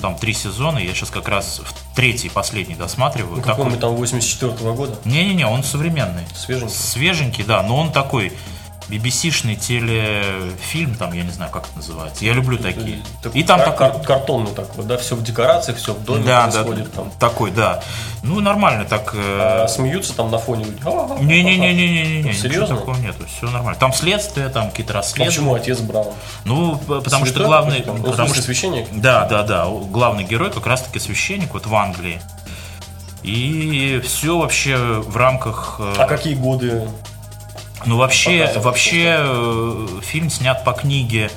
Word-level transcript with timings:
Там 0.00 0.14
три 0.14 0.32
сезона, 0.32 0.78
я 0.78 0.94
сейчас 0.94 1.10
как 1.10 1.26
раз 1.26 1.58
в 1.58 1.96
третий, 1.96 2.28
последний 2.28 2.76
досматриваю. 2.76 3.38
Ну, 3.38 3.42
какой 3.42 3.76
там 3.78 3.96
84 3.96 4.52
-го 4.52 4.72
года? 4.76 4.96
Не-не-не, 5.04 5.44
он 5.44 5.64
современный. 5.64 6.22
Свеженький? 6.36 6.72
Свеженький, 6.72 7.42
да, 7.42 7.64
но 7.64 7.76
он 7.76 7.90
такой 7.90 8.32
BBC-шный 8.88 9.56
телефильм, 9.56 10.94
там, 10.94 11.12
я 11.12 11.22
не 11.22 11.30
знаю, 11.30 11.50
как 11.50 11.64
это 11.66 11.76
называется. 11.76 12.24
Я 12.24 12.32
люблю 12.32 12.56
такие. 12.56 13.02
Так, 13.22 13.36
и 13.36 13.42
там 13.42 13.58
кар- 13.60 13.70
такой... 13.72 13.88
кар- 13.90 14.06
картонный 14.06 14.52
такой, 14.52 14.84
да, 14.84 14.96
все 14.96 15.14
в 15.14 15.22
декорациях, 15.22 15.76
все 15.78 15.92
в 15.92 16.02
доме 16.04 16.24
Да, 16.24 16.46
да, 16.46 16.52
происходит 16.62 16.92
там. 16.94 17.10
такой, 17.20 17.50
да. 17.50 17.82
Ну, 18.22 18.40
нормально 18.40 18.84
так... 18.86 19.12
э, 19.14 19.62
А 19.64 19.68
смеются 19.68 20.14
там 20.16 20.30
на 20.30 20.38
фоне. 20.38 20.64
Не-не-не-не-не-не, 21.20 22.22
ничего 22.22 22.32
Серьезно? 22.32 22.76
такого 22.78 22.96
нету, 22.96 23.24
все 23.26 23.50
нормально. 23.50 23.78
Там 23.78 23.92
следствие, 23.92 24.48
там 24.48 24.70
какие-то 24.70 24.94
А 24.94 24.96
расследования. 24.96 25.30
почему 25.30 25.54
отец 25.54 25.78
Браун? 25.80 26.14
Ну, 26.44 26.76
потому 26.78 27.24
что 27.26 27.34
Святой 27.34 27.46
главный... 27.46 27.78
какой-то? 27.82 27.92
Ну, 28.02 28.08
в 28.08 28.10
Потому 28.12 28.28
смысле, 28.28 28.42
что 28.42 28.52
священник? 28.52 28.88
Да, 28.92 29.26
да, 29.26 29.42
да. 29.42 29.66
Главный 29.66 30.24
герой 30.24 30.50
как 30.50 30.66
раз-таки 30.66 30.98
священник 30.98 31.52
вот 31.52 31.66
в 31.66 31.74
Англии. 31.74 32.20
И 33.22 34.00
все 34.04 34.38
вообще 34.38 34.76
в 34.76 35.16
рамках... 35.16 35.76
э, 35.80 35.94
А 35.98 36.06
какие 36.06 36.34
годы? 36.34 36.88
Ну, 37.86 37.96
вообще, 37.96 38.38
Показывают 38.40 38.64
вообще 38.64 39.16
э, 39.18 39.86
фильм 40.02 40.30
снят 40.30 40.64
по 40.64 40.72
книге 40.72 41.30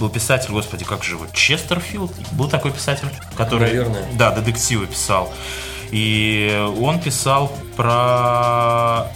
был 0.00 0.08
писатель, 0.08 0.50
господи, 0.50 0.84
как 0.84 1.04
же 1.04 1.14
его, 1.14 1.26
Честерфилд, 1.32 2.12
был 2.32 2.48
такой 2.48 2.72
писатель, 2.72 3.08
который, 3.36 3.68
Наверное. 3.68 4.04
да, 4.14 4.30
детективы 4.32 4.86
писал. 4.86 5.32
И 5.92 6.66
он 6.80 6.98
писал 6.98 7.52
про 7.76 9.06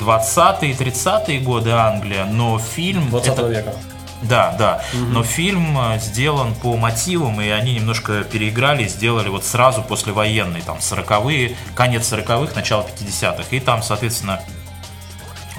20-е, 0.00 0.72
30-е 0.72 1.40
годы 1.40 1.70
Англия, 1.70 2.24
но 2.24 2.58
фильм... 2.58 3.10
20 3.10 3.28
это- 3.32 3.46
века. 3.48 3.74
да, 4.22 4.54
да. 4.58 4.82
Но 4.94 5.22
фильм 5.22 5.78
э, 5.78 5.98
сделан 6.00 6.54
по 6.54 6.76
мотивам, 6.76 7.40
и 7.40 7.48
они 7.48 7.74
немножко 7.74 8.24
переиграли, 8.24 8.84
и 8.84 8.88
сделали 8.88 9.28
вот 9.28 9.44
сразу 9.44 9.82
послевоенный, 9.82 10.62
там, 10.62 10.78
40-е, 10.78 11.56
конец 11.74 12.10
40-х, 12.10 12.54
начало 12.54 12.82
50-х. 12.98 13.44
И 13.50 13.60
там, 13.60 13.82
соответственно, 13.82 14.40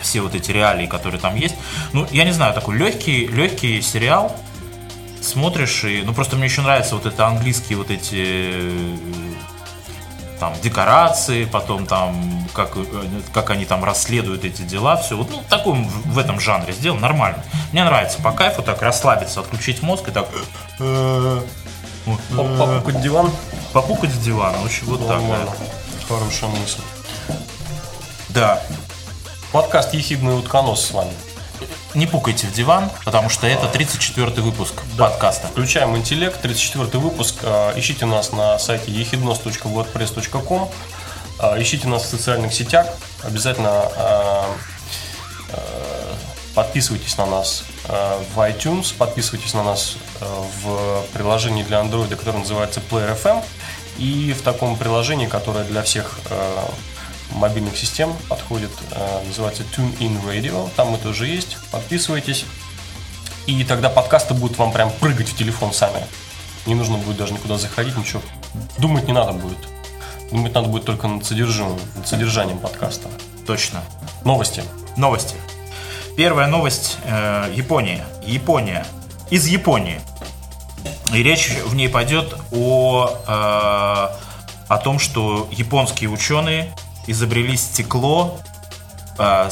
все 0.04 0.22
вот 0.22 0.36
эти 0.36 0.52
реалии, 0.52 0.86
которые 0.86 1.20
там 1.20 1.36
есть. 1.36 1.56
Ну, 1.94 2.08
я 2.12 2.24
не 2.26 2.32
знаю, 2.32 2.54
такой 2.54 2.78
легкий, 2.78 3.26
легкий 3.28 3.82
сериал. 3.82 4.36
Смотришь, 5.22 5.84
и, 5.86 6.04
ну, 6.04 6.14
просто 6.14 6.36
мне 6.36 6.46
еще 6.46 6.62
нравятся 6.62 6.96
вот 6.96 7.06
это 7.06 7.26
английские 7.26 7.78
вот 7.78 7.90
эти 7.90 8.52
э, 8.54 8.96
там 10.38 10.54
декорации, 10.62 11.46
потом 11.46 11.86
там 11.86 12.46
как, 12.54 12.76
э, 12.76 12.82
как 13.34 13.50
они 13.50 13.64
там 13.64 13.86
расследуют 13.86 14.44
эти 14.44 14.64
дела, 14.64 14.98
все 14.98 15.16
вот 15.16 15.32
ну, 15.32 15.40
в 15.40 15.46
таком 15.46 15.88
в 15.88 16.18
этом 16.20 16.42
жанре 16.42 16.74
сделано 16.74 17.02
нормально. 17.02 17.42
Мне 17.72 17.86
нравится 17.86 18.22
по 18.22 18.34
кайфу 18.34 18.62
так 18.62 18.82
расслабиться, 18.82 19.40
отключить 19.40 19.82
мозг 19.82 20.10
и 20.10 20.12
так 20.12 20.28
э, 20.80 21.42
Попукать 22.36 23.02
диван. 23.02 23.32
попукать 23.72 24.12
с 24.12 24.18
дивана, 24.18 24.62
очень 24.62 24.86
вот 24.88 25.08
так. 25.08 25.22
Хорошая 26.10 26.50
мысль. 26.50 26.82
да. 28.30 28.62
Подкаст 29.54 29.94
«Ехидный 29.94 30.36
утконос» 30.36 30.84
с 30.84 30.92
вами. 30.94 31.14
Не 31.94 32.08
пукайте 32.08 32.48
в 32.48 32.54
диван, 32.54 32.90
потому 33.06 33.30
что 33.30 33.46
это 33.46 33.68
34 33.68 34.42
выпуск 34.42 34.82
подкаста. 34.98 35.48
Включаем 35.48 35.96
интеллект, 35.96 36.42
34 36.42 36.98
выпуск. 36.98 37.36
Э, 37.44 37.72
Ищите 37.76 38.08
нас 38.08 38.32
на 38.32 38.58
сайте 38.58 38.92
ехиднос.wordpress.com. 38.92 40.72
Э, 41.40 41.62
Ищите 41.62 41.88
нас 41.88 42.02
в 42.02 42.08
социальных 42.08 42.52
сетях. 42.52 42.88
Обязательно 43.22 43.92
э, 43.96 44.44
подписывайтесь 46.56 47.16
на 47.20 47.28
нас 47.28 47.64
в 47.88 48.40
iTunes, 48.40 48.96
подписывайтесь 48.98 49.54
на 49.54 49.64
нас 49.64 49.98
в 50.20 51.06
приложении 51.14 51.62
для 51.62 51.80
Android, 51.80 52.16
которое 52.16 52.40
называется 52.40 52.82
Player 52.90 53.16
FM, 53.22 53.44
и 54.00 54.34
в 54.34 54.42
таком 54.42 54.78
приложении, 54.78 55.28
которое 55.28 55.64
для 55.64 55.84
всех 55.84 56.20
мобильных 57.34 57.78
систем 57.78 58.14
подходит, 58.30 58.72
э, 58.92 59.24
называется 59.26 59.64
TuneIn 59.64 60.24
Radio. 60.26 60.70
Там 60.76 60.90
мы 60.92 60.98
тоже 60.98 61.28
есть. 61.28 61.58
Подписывайтесь. 61.72 62.46
И 63.46 63.64
тогда 63.64 63.90
подкасты 63.90 64.34
будут 64.34 64.58
вам 64.58 64.72
прям 64.72 64.92
прыгать 64.92 65.30
в 65.30 65.36
телефон 65.36 65.74
сами. 65.74 66.06
Не 66.66 66.76
нужно 66.76 66.98
будет 66.98 67.18
даже 67.18 67.34
никуда 67.34 67.58
заходить, 67.58 67.98
ничего. 67.98 68.22
Думать 68.78 69.06
не 69.06 69.14
надо 69.14 69.34
будет. 69.34 69.58
Думать 70.32 70.54
надо 70.54 70.70
будет 70.70 70.86
только 70.86 71.08
над 71.08 71.26
содержимым, 71.26 71.80
над 71.96 72.08
содержанием 72.08 72.58
подкаста. 72.58 73.10
Точно. 73.46 73.84
Новости. 74.24 74.64
Новости. 74.96 75.36
Первая 76.16 76.48
новость 76.48 76.98
э, 77.04 77.52
Япония. 77.54 78.06
Япония. 78.26 78.86
Из 79.30 79.46
Японии. 79.48 80.00
И 81.14 81.22
речь 81.22 81.50
в 81.66 81.76
ней 81.76 81.90
пойдет 81.90 82.34
о, 82.52 83.10
э, 83.28 84.68
о 84.68 84.78
том, 84.78 85.00
что 85.00 85.50
японские 85.52 86.10
ученые 86.10 86.74
изобрели 87.08 87.58
стекло, 87.58 88.40
э, 89.18 89.50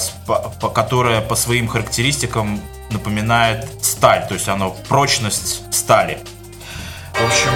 которое 0.73 1.21
по 1.21 1.35
своим 1.35 1.67
характеристикам 1.67 2.61
напоминает 2.89 3.67
сталь, 3.83 4.27
то 4.27 4.33
есть 4.33 4.47
оно 4.47 4.71
прочность 4.89 5.61
стали. 5.73 6.19
В 7.13 7.25
общем, 7.25 7.51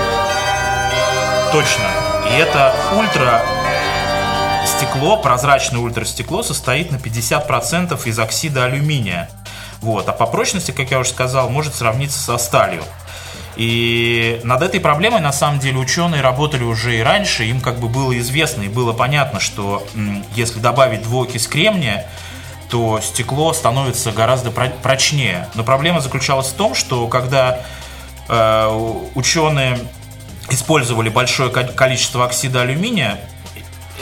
точно. 1.52 1.90
И 2.30 2.38
это 2.38 2.76
ультра 2.98 3.44
стекло, 4.66 5.18
прозрачное 5.18 5.80
ультрастекло 5.80 6.44
состоит 6.44 6.92
на 6.92 6.98
50% 6.98 8.00
из 8.06 8.20
оксида 8.20 8.66
алюминия. 8.66 9.30
Вот. 9.82 10.10
А 10.10 10.14
по 10.14 10.26
прочности, 10.26 10.72
как 10.72 10.92
я 10.92 11.00
уже 11.00 11.10
сказал, 11.10 11.50
может 11.50 11.76
сравниться 11.76 12.20
со 12.20 12.38
сталью. 12.38 12.84
И 13.56 14.42
над 14.44 14.62
этой 14.62 14.80
проблемой, 14.80 15.22
на 15.22 15.32
самом 15.32 15.60
деле, 15.60 15.78
ученые 15.78 16.22
работали 16.22 16.64
уже 16.64 16.98
и 16.98 17.02
раньше. 17.02 17.46
Им 17.46 17.62
как 17.62 17.80
бы 17.80 17.88
было 17.88 18.18
известно 18.20 18.64
и 18.64 18.68
было 18.68 18.92
понятно, 18.94 19.40
что 19.40 19.86
если 20.36 20.60
добавить 20.60 21.04
двуокись 21.04 21.48
кремния, 21.48 22.06
то 22.70 23.00
стекло 23.02 23.54
становится 23.54 24.12
гораздо 24.12 24.52
про- 24.52 24.70
прочнее. 24.70 25.48
Но 25.56 25.64
проблема 25.64 26.02
заключалась 26.02 26.48
в 26.48 26.54
том, 26.54 26.76
что 26.76 27.08
когда 27.08 27.62
э, 28.28 29.02
ученые 29.16 29.80
использовали 30.50 31.10
большое 31.10 31.50
ко- 31.50 31.64
количество 31.64 32.26
оксида 32.26 32.62
алюминия, 32.64 33.20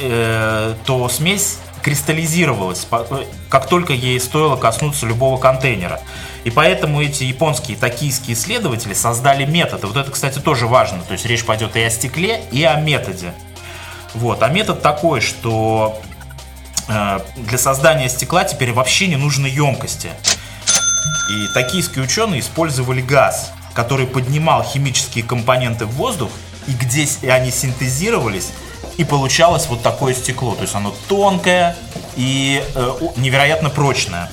э, 0.01 0.73
то 0.85 1.09
смесь 1.09 1.59
кристаллизировалась, 1.83 2.87
э, 2.91 3.25
как 3.49 3.67
только 3.67 3.93
ей 3.93 4.19
стоило 4.19 4.55
коснуться 4.55 5.05
любого 5.05 5.37
контейнера. 5.37 6.01
И 6.45 6.49
поэтому 6.49 7.01
эти 7.01 7.25
японские 7.25 7.77
токийские 7.77 8.35
исследователи 8.35 8.93
создали 8.93 9.45
метод. 9.45 9.83
И 9.83 9.87
вот 9.87 9.97
это, 9.97 10.09
кстати, 10.09 10.39
тоже 10.39 10.65
важно. 10.65 11.01
То 11.01 11.13
есть 11.13 11.25
речь 11.25 11.45
пойдет 11.45 11.75
и 11.75 11.81
о 11.81 11.89
стекле, 11.89 12.41
и 12.51 12.63
о 12.63 12.79
методе. 12.79 13.33
Вот. 14.13 14.41
А 14.41 14.49
метод 14.49 14.81
такой, 14.81 15.21
что 15.21 16.01
э, 16.87 17.19
для 17.35 17.57
создания 17.57 18.09
стекла 18.09 18.45
теперь 18.45 18.71
вообще 18.71 19.07
не 19.07 19.17
нужны 19.17 19.47
емкости. 19.47 20.09
И 21.29 21.53
токийские 21.53 22.03
ученые 22.03 22.41
использовали 22.41 23.01
газ, 23.01 23.51
который 23.73 24.07
поднимал 24.07 24.63
химические 24.63 25.23
компоненты 25.23 25.85
в 25.85 25.91
воздух, 25.91 26.31
и 26.67 26.71
где 26.71 27.07
они 27.29 27.51
синтезировались, 27.51 28.51
и 28.97 29.03
получалось 29.03 29.67
вот 29.67 29.81
такое 29.81 30.13
стекло. 30.13 30.55
То 30.55 30.61
есть 30.63 30.75
оно 30.75 30.93
тонкое 31.07 31.75
и 32.15 32.63
э, 32.75 32.91
невероятно 33.17 33.69
прочное. 33.69 34.31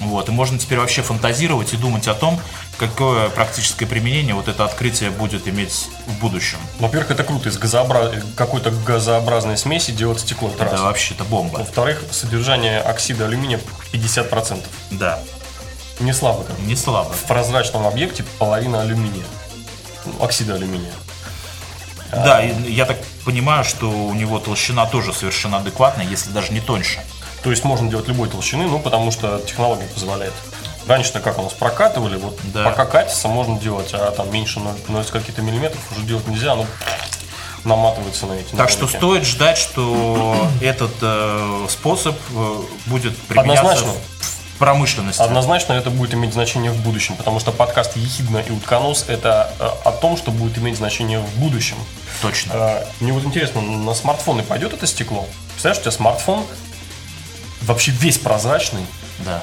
Вот, 0.00 0.28
и 0.30 0.32
можно 0.32 0.58
теперь 0.58 0.78
вообще 0.78 1.02
фантазировать 1.02 1.74
и 1.74 1.76
думать 1.76 2.08
о 2.08 2.14
том, 2.14 2.40
какое 2.78 3.28
практическое 3.28 3.84
применение 3.84 4.34
вот 4.34 4.48
это 4.48 4.64
открытие 4.64 5.10
будет 5.10 5.46
иметь 5.46 5.88
в 6.06 6.18
будущем. 6.20 6.56
Во-первых, 6.78 7.10
это 7.10 7.22
круто, 7.22 7.50
из 7.50 7.58
газообра- 7.58 8.22
какой-то 8.34 8.70
газообразной 8.70 9.58
смеси 9.58 9.90
делать 9.90 10.20
стекло. 10.20 10.48
Это 10.48 10.64
Это 10.64 10.72
раз. 10.72 10.80
вообще-то 10.80 11.24
бомба. 11.24 11.58
Во-вторых, 11.58 12.02
содержание 12.12 12.80
оксида 12.80 13.26
алюминия 13.26 13.60
50%. 13.92 14.64
Да, 14.92 15.18
Не 16.00 16.14
слабо 16.14 16.44
как. 16.44 16.58
не 16.60 16.76
слабо. 16.76 17.12
В 17.12 17.24
прозрачном 17.28 17.86
объекте 17.86 18.24
половина 18.38 18.80
алюминия. 18.80 19.26
Ну, 20.06 20.24
Оксида 20.24 20.54
алюминия. 20.54 20.92
Да, 22.12 22.40
я 22.40 22.86
так 22.86 22.96
понимаю, 23.24 23.64
что 23.64 23.88
у 23.90 24.14
него 24.14 24.38
толщина 24.38 24.86
тоже 24.86 25.12
совершенно 25.12 25.58
адекватная, 25.58 26.06
если 26.06 26.30
даже 26.30 26.52
не 26.52 26.60
тоньше. 26.60 27.00
То 27.42 27.50
есть 27.50 27.64
можно 27.64 27.88
делать 27.88 28.08
любой 28.08 28.28
толщины, 28.28 28.66
ну, 28.66 28.78
потому 28.78 29.10
что 29.10 29.38
технология 29.40 29.86
позволяет. 29.94 30.32
Раньше-то 30.86 31.20
как 31.20 31.38
у 31.38 31.42
нас 31.42 31.52
прокатывали, 31.52 32.16
вот 32.16 32.38
Да. 32.52 32.64
пока 32.64 32.84
катится, 32.84 33.28
можно 33.28 33.58
делать, 33.58 33.90
а 33.92 34.10
там 34.10 34.30
меньше 34.32 34.60
0, 34.60 34.74
0 34.88 35.04
каких-то 35.04 35.40
миллиметров 35.42 35.80
уже 35.92 36.02
делать 36.04 36.26
нельзя, 36.26 36.54
ну, 36.56 36.66
наматывается 37.64 38.26
на 38.26 38.32
эти 38.34 38.54
Так 38.54 38.70
что 38.70 38.82
ножики. 38.82 38.96
стоит 38.96 39.24
ждать, 39.24 39.58
что 39.58 40.48
этот 40.60 40.90
э, 41.02 41.66
способ 41.68 42.16
э, 42.34 42.56
будет 42.86 43.16
применяться 43.18 43.60
Однозначно. 43.70 43.92
в 43.92 44.39
промышленности. 44.60 45.20
Однозначно 45.22 45.72
это 45.72 45.90
будет 45.90 46.14
иметь 46.14 46.34
значение 46.34 46.70
в 46.70 46.80
будущем, 46.84 47.16
потому 47.16 47.40
что 47.40 47.50
подкаст 47.50 47.96
«Ехидна 47.96 48.38
и 48.38 48.52
утконос»— 48.52 49.06
это 49.08 49.52
э, 49.58 49.68
о 49.88 49.90
том, 49.90 50.16
что 50.18 50.30
будет 50.30 50.58
иметь 50.58 50.76
значение 50.76 51.18
в 51.18 51.38
будущем. 51.38 51.76
Точно. 52.20 52.52
Э, 52.52 52.84
Мне 53.00 53.12
вот 53.12 53.24
интересно, 53.24 53.62
на 53.62 53.94
смартфоны 53.94 54.42
пойдет 54.42 54.74
это 54.74 54.86
стекло? 54.86 55.26
Представляешь, 55.52 55.78
у 55.78 55.82
тебя 55.82 55.92
смартфон 55.92 56.44
вообще 57.62 57.90
весь 57.92 58.18
прозрачный 58.18 58.82
Да. 59.20 59.42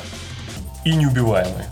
и 0.86 0.94
неубиваемый. 0.94 1.66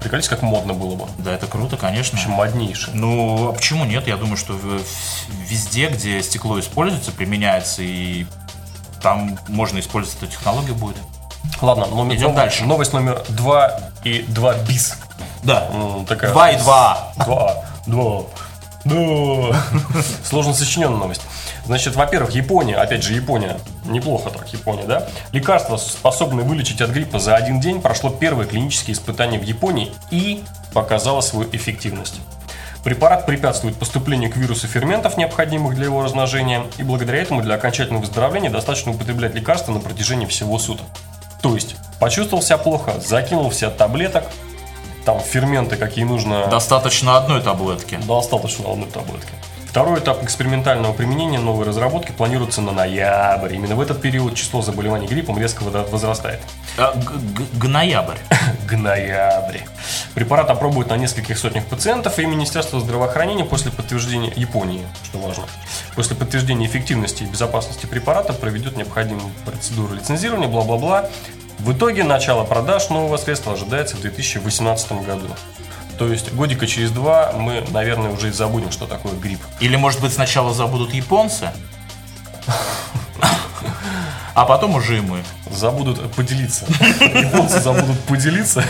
Приколись, 0.00 0.28
как 0.28 0.42
модно 0.42 0.72
было 0.72 0.94
бы. 0.94 1.08
Да, 1.18 1.32
это 1.34 1.48
круто, 1.48 1.76
конечно. 1.76 2.16
Очень 2.16 2.30
моднейшее. 2.30 2.94
Ну, 2.94 3.48
а 3.48 3.52
почему 3.52 3.84
нет? 3.84 4.06
Я 4.06 4.16
думаю, 4.16 4.36
что 4.36 4.56
везде, 5.48 5.88
где 5.88 6.22
стекло 6.22 6.60
используется, 6.60 7.10
применяется, 7.10 7.82
и 7.82 8.26
там 9.02 9.36
можно 9.48 9.80
использовать 9.80 10.22
эту 10.22 10.30
технологию 10.30 10.76
будет. 10.76 10.96
Ладно, 11.60 11.86
номер, 11.86 12.16
Идем 12.16 12.34
дальше. 12.34 12.64
Новость 12.64 12.92
номер 12.92 13.22
2 13.28 13.80
и 14.04 14.22
2 14.28 14.54
бис. 14.68 14.96
Да. 15.42 15.68
Такая- 16.08 16.32
2 16.32 16.50
и 16.50 16.58
2. 16.58 17.12
Два. 17.16 17.54
Два. 17.86 18.22
Да. 18.84 18.94
Сложно 20.24 20.54
сочиненная 20.54 20.98
новость. 20.98 21.22
Значит, 21.64 21.96
во-первых, 21.96 22.30
Япония, 22.32 22.76
опять 22.76 23.02
же, 23.02 23.12
Япония, 23.12 23.56
неплохо 23.84 24.30
так, 24.30 24.48
Япония, 24.52 24.84
да? 24.84 25.08
Лекарство, 25.32 25.76
способное 25.76 26.44
вылечить 26.44 26.80
от 26.80 26.90
гриппа 26.90 27.18
за 27.18 27.34
один 27.34 27.60
день, 27.60 27.80
прошло 27.80 28.10
первые 28.10 28.46
клинические 28.46 28.94
испытания 28.94 29.38
в 29.38 29.42
Японии 29.42 29.92
и 30.12 30.44
показало 30.72 31.20
свою 31.22 31.48
эффективность. 31.50 32.20
Препарат 32.84 33.26
препятствует 33.26 33.76
поступлению 33.76 34.30
к 34.30 34.36
вирусу 34.36 34.68
ферментов, 34.68 35.16
необходимых 35.16 35.74
для 35.74 35.86
его 35.86 36.04
размножения, 36.04 36.62
и 36.78 36.84
благодаря 36.84 37.20
этому 37.20 37.42
для 37.42 37.56
окончательного 37.56 38.02
выздоровления 38.02 38.50
достаточно 38.50 38.92
употреблять 38.92 39.34
лекарства 39.34 39.72
на 39.72 39.80
протяжении 39.80 40.26
всего 40.26 40.56
суток. 40.60 40.86
То 41.42 41.54
есть, 41.54 41.76
почувствовал 42.00 42.42
себя 42.42 42.58
плохо, 42.58 42.94
закинул 43.00 43.50
в 43.50 43.54
себя 43.54 43.70
таблеток, 43.70 44.24
там 45.04 45.20
ферменты, 45.20 45.76
какие 45.76 46.04
нужно, 46.04 46.48
Достаточно 46.48 47.16
одной 47.16 47.40
таблетки. 47.40 47.98
Достаточно 48.06 48.70
одной 48.70 48.88
таблетки. 48.88 49.32
Второй 49.76 50.00
этап 50.00 50.22
экспериментального 50.24 50.94
применения 50.94 51.38
новой 51.38 51.66
разработки 51.66 52.10
планируется 52.10 52.62
на 52.62 52.72
ноябрь. 52.72 53.56
Именно 53.56 53.76
в 53.76 53.80
этот 53.82 54.00
период 54.00 54.34
число 54.34 54.62
заболеваний 54.62 55.06
гриппом 55.06 55.38
резко 55.38 55.64
возрастает. 55.64 56.40
А, 56.78 56.98
Гноябрь. 57.52 58.16
К 58.66 58.72
ноябре. 58.72 59.68
Препарат 60.14 60.48
опробуют 60.48 60.88
на 60.88 60.96
нескольких 60.96 61.36
сотнях 61.36 61.66
пациентов, 61.66 62.18
и 62.18 62.24
Министерство 62.24 62.80
здравоохранения 62.80 63.44
после 63.44 63.70
подтверждения 63.70 64.32
Японии, 64.34 64.80
что 65.04 65.18
важно, 65.18 65.44
после 65.94 66.16
подтверждения 66.16 66.64
эффективности 66.64 67.24
и 67.24 67.26
безопасности 67.26 67.84
препарата 67.84 68.32
проведет 68.32 68.78
необходимую 68.78 69.30
процедуру 69.44 69.92
лицензирования, 69.92 70.48
бла-бла-бла. 70.48 71.10
В 71.58 71.74
итоге 71.74 72.02
начало 72.02 72.44
продаж 72.44 72.88
нового 72.88 73.18
средства 73.18 73.52
ожидается 73.52 73.96
в 73.96 74.00
2018 74.00 74.92
году. 75.04 75.26
То 75.98 76.08
есть 76.08 76.32
годика 76.32 76.66
через 76.66 76.90
два 76.90 77.32
мы, 77.32 77.64
наверное, 77.70 78.10
уже 78.10 78.28
и 78.28 78.32
забудем, 78.32 78.70
что 78.70 78.86
такое 78.86 79.14
грипп. 79.14 79.40
Или, 79.60 79.76
может 79.76 80.00
быть, 80.00 80.12
сначала 80.12 80.52
забудут 80.52 80.92
японцы, 80.92 81.50
а 84.34 84.44
потом 84.44 84.74
уже 84.74 84.98
и 84.98 85.00
мы. 85.00 85.24
Забудут 85.50 86.12
поделиться. 86.12 86.66
Японцы 87.00 87.60
забудут 87.60 87.98
поделиться, 88.00 88.62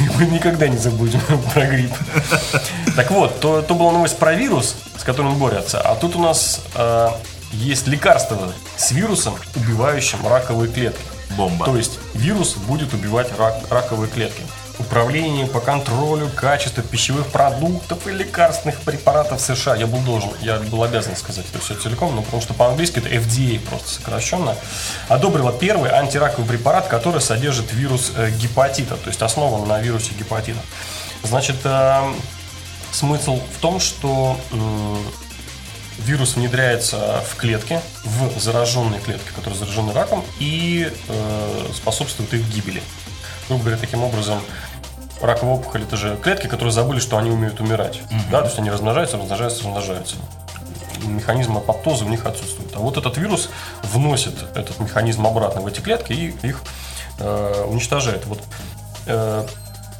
и 0.00 0.08
мы 0.16 0.26
никогда 0.26 0.66
не 0.66 0.76
забудем 0.76 1.20
про 1.54 1.66
грипп. 1.66 1.92
Так 2.96 3.10
вот, 3.12 3.38
то, 3.40 3.62
то 3.62 3.74
была 3.74 3.92
новость 3.92 4.18
про 4.18 4.34
вирус, 4.34 4.74
с 4.96 5.04
которым 5.04 5.36
борются, 5.36 5.80
а 5.80 5.94
тут 5.94 6.16
у 6.16 6.20
нас 6.20 6.62
э, 6.74 7.10
есть 7.52 7.86
лекарство 7.86 8.52
с 8.76 8.90
вирусом, 8.90 9.36
убивающим 9.54 10.26
раковые 10.26 10.72
клетки. 10.72 11.02
Бомба. 11.36 11.66
То 11.66 11.76
есть 11.76 11.98
вирус 12.14 12.54
будет 12.54 12.92
убивать 12.94 13.30
рак- 13.38 13.70
раковые 13.70 14.10
клетки. 14.10 14.42
Управление 14.78 15.46
по 15.46 15.60
контролю 15.60 16.28
качества 16.28 16.82
пищевых 16.82 17.28
продуктов 17.28 18.06
и 18.06 18.10
лекарственных 18.10 18.80
препаратов 18.80 19.40
США. 19.40 19.74
Я 19.74 19.86
был 19.86 20.00
должен, 20.00 20.30
я 20.42 20.58
был 20.58 20.82
обязан 20.82 21.16
сказать 21.16 21.46
это 21.48 21.58
все 21.60 21.74
целиком, 21.74 22.14
но 22.14 22.22
потому 22.22 22.42
что 22.42 22.52
по-английски 22.52 22.98
это 22.98 23.08
FDA 23.08 23.58
просто 23.58 23.88
сокращенно. 23.88 24.54
Одобрила 25.08 25.52
первый 25.52 25.90
антираковый 25.90 26.46
препарат, 26.46 26.88
который 26.88 27.22
содержит 27.22 27.72
вирус 27.72 28.12
э, 28.16 28.30
гепатита, 28.30 28.96
то 28.96 29.08
есть 29.08 29.22
основан 29.22 29.66
на 29.66 29.80
вирусе 29.80 30.12
гепатита. 30.18 30.60
Значит, 31.22 31.56
э, 31.64 32.12
смысл 32.92 33.40
в 33.56 33.60
том, 33.60 33.80
что 33.80 34.38
вирус 35.98 36.36
внедряется 36.36 37.24
в 37.30 37.36
клетки, 37.36 37.80
в 38.04 38.38
зараженные 38.38 39.00
клетки, 39.00 39.30
которые 39.34 39.58
заражены 39.58 39.92
раком, 39.92 40.24
и 40.38 40.92
э, 41.08 41.66
способствует 41.74 42.32
их 42.34 42.46
гибели. 42.48 42.82
Грубо 43.48 43.64
говоря, 43.64 43.78
таким 43.78 44.02
образом, 44.02 44.40
раковая 45.20 45.54
опухоль 45.54 45.82
это 45.82 45.96
же 45.96 46.16
клетки, 46.16 46.46
которые 46.46 46.72
забыли, 46.72 47.00
что 47.00 47.16
они 47.16 47.30
умеют 47.30 47.60
умирать. 47.60 48.00
Да, 48.30 48.40
то 48.40 48.46
есть 48.46 48.58
они 48.58 48.70
размножаются, 48.70 49.16
размножаются, 49.16 49.64
размножаются. 49.64 50.16
Механизм 51.04 51.56
апоптоза 51.56 52.04
у 52.04 52.08
них 52.08 52.26
отсутствует. 52.26 52.74
А 52.74 52.78
вот 52.78 52.96
этот 52.96 53.16
вирус 53.16 53.50
вносит 53.82 54.34
этот 54.56 54.78
механизм 54.80 55.26
обратно 55.26 55.60
в 55.60 55.66
эти 55.66 55.80
клетки 55.80 56.12
и 56.12 56.34
их 56.42 56.62
э, 57.18 57.64
уничтожает. 57.68 58.24
Вот 58.26 58.40
э, 59.06 59.46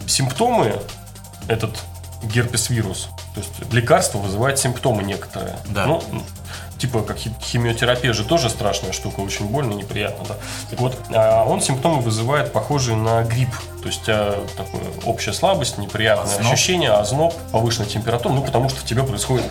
симптомы 0.07 0.81
этот 1.49 1.77
герпес-вирус, 2.23 3.09
то 3.35 3.41
есть 3.41 3.73
лекарство 3.73 4.19
вызывает 4.19 4.59
симптомы 4.59 5.03
некоторые. 5.03 5.57
Да. 5.67 5.87
Ну, 5.87 6.03
типа 6.79 7.03
как 7.03 7.17
хи- 7.19 7.33
химиотерапия 7.41 8.13
же 8.13 8.25
тоже 8.25 8.51
страшная 8.51 8.93
штука, 8.93 9.21
очень 9.21 9.47
больно, 9.47 9.75
неприятно, 9.75 10.25
да. 10.29 10.35
Так 10.71 10.81
вот, 10.81 10.97
а 11.15 11.45
он 11.45 11.61
симптомы 11.61 12.01
вызывает 12.01 12.53
похожие 12.53 12.97
на 12.97 13.23
грипп, 13.23 13.51
то 13.83 13.89
есть 13.89 14.05
а, 14.09 14.45
такое 14.57 14.83
общая 15.05 15.33
слабость, 15.33 15.79
неприятное 15.79 16.35
Озноб. 16.37 16.53
ощущение, 16.53 16.91
озноб, 16.93 17.35
повышенная 17.53 17.89
температура, 17.89 18.33
ну 18.33 18.43
потому 18.43 18.69
что 18.69 18.81
в 18.81 18.85
тебе 18.85 19.03
происходит 19.03 19.47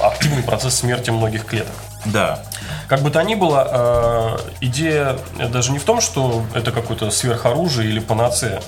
активный 0.00 0.42
процесс 0.42 0.74
смерти 0.76 1.10
многих 1.10 1.44
клеток. 1.46 1.74
Да. 2.04 2.42
Как 2.86 3.02
бы 3.02 3.10
то 3.10 3.20
ни 3.22 3.34
было, 3.34 4.38
э, 4.40 4.50
идея 4.60 5.18
даже 5.50 5.72
не 5.72 5.78
в 5.78 5.84
том, 5.84 6.00
что 6.00 6.44
это 6.54 6.70
какое-то 6.70 7.10
сверхоружие 7.10 7.88
или 7.90 7.98
панацея. 7.98 8.62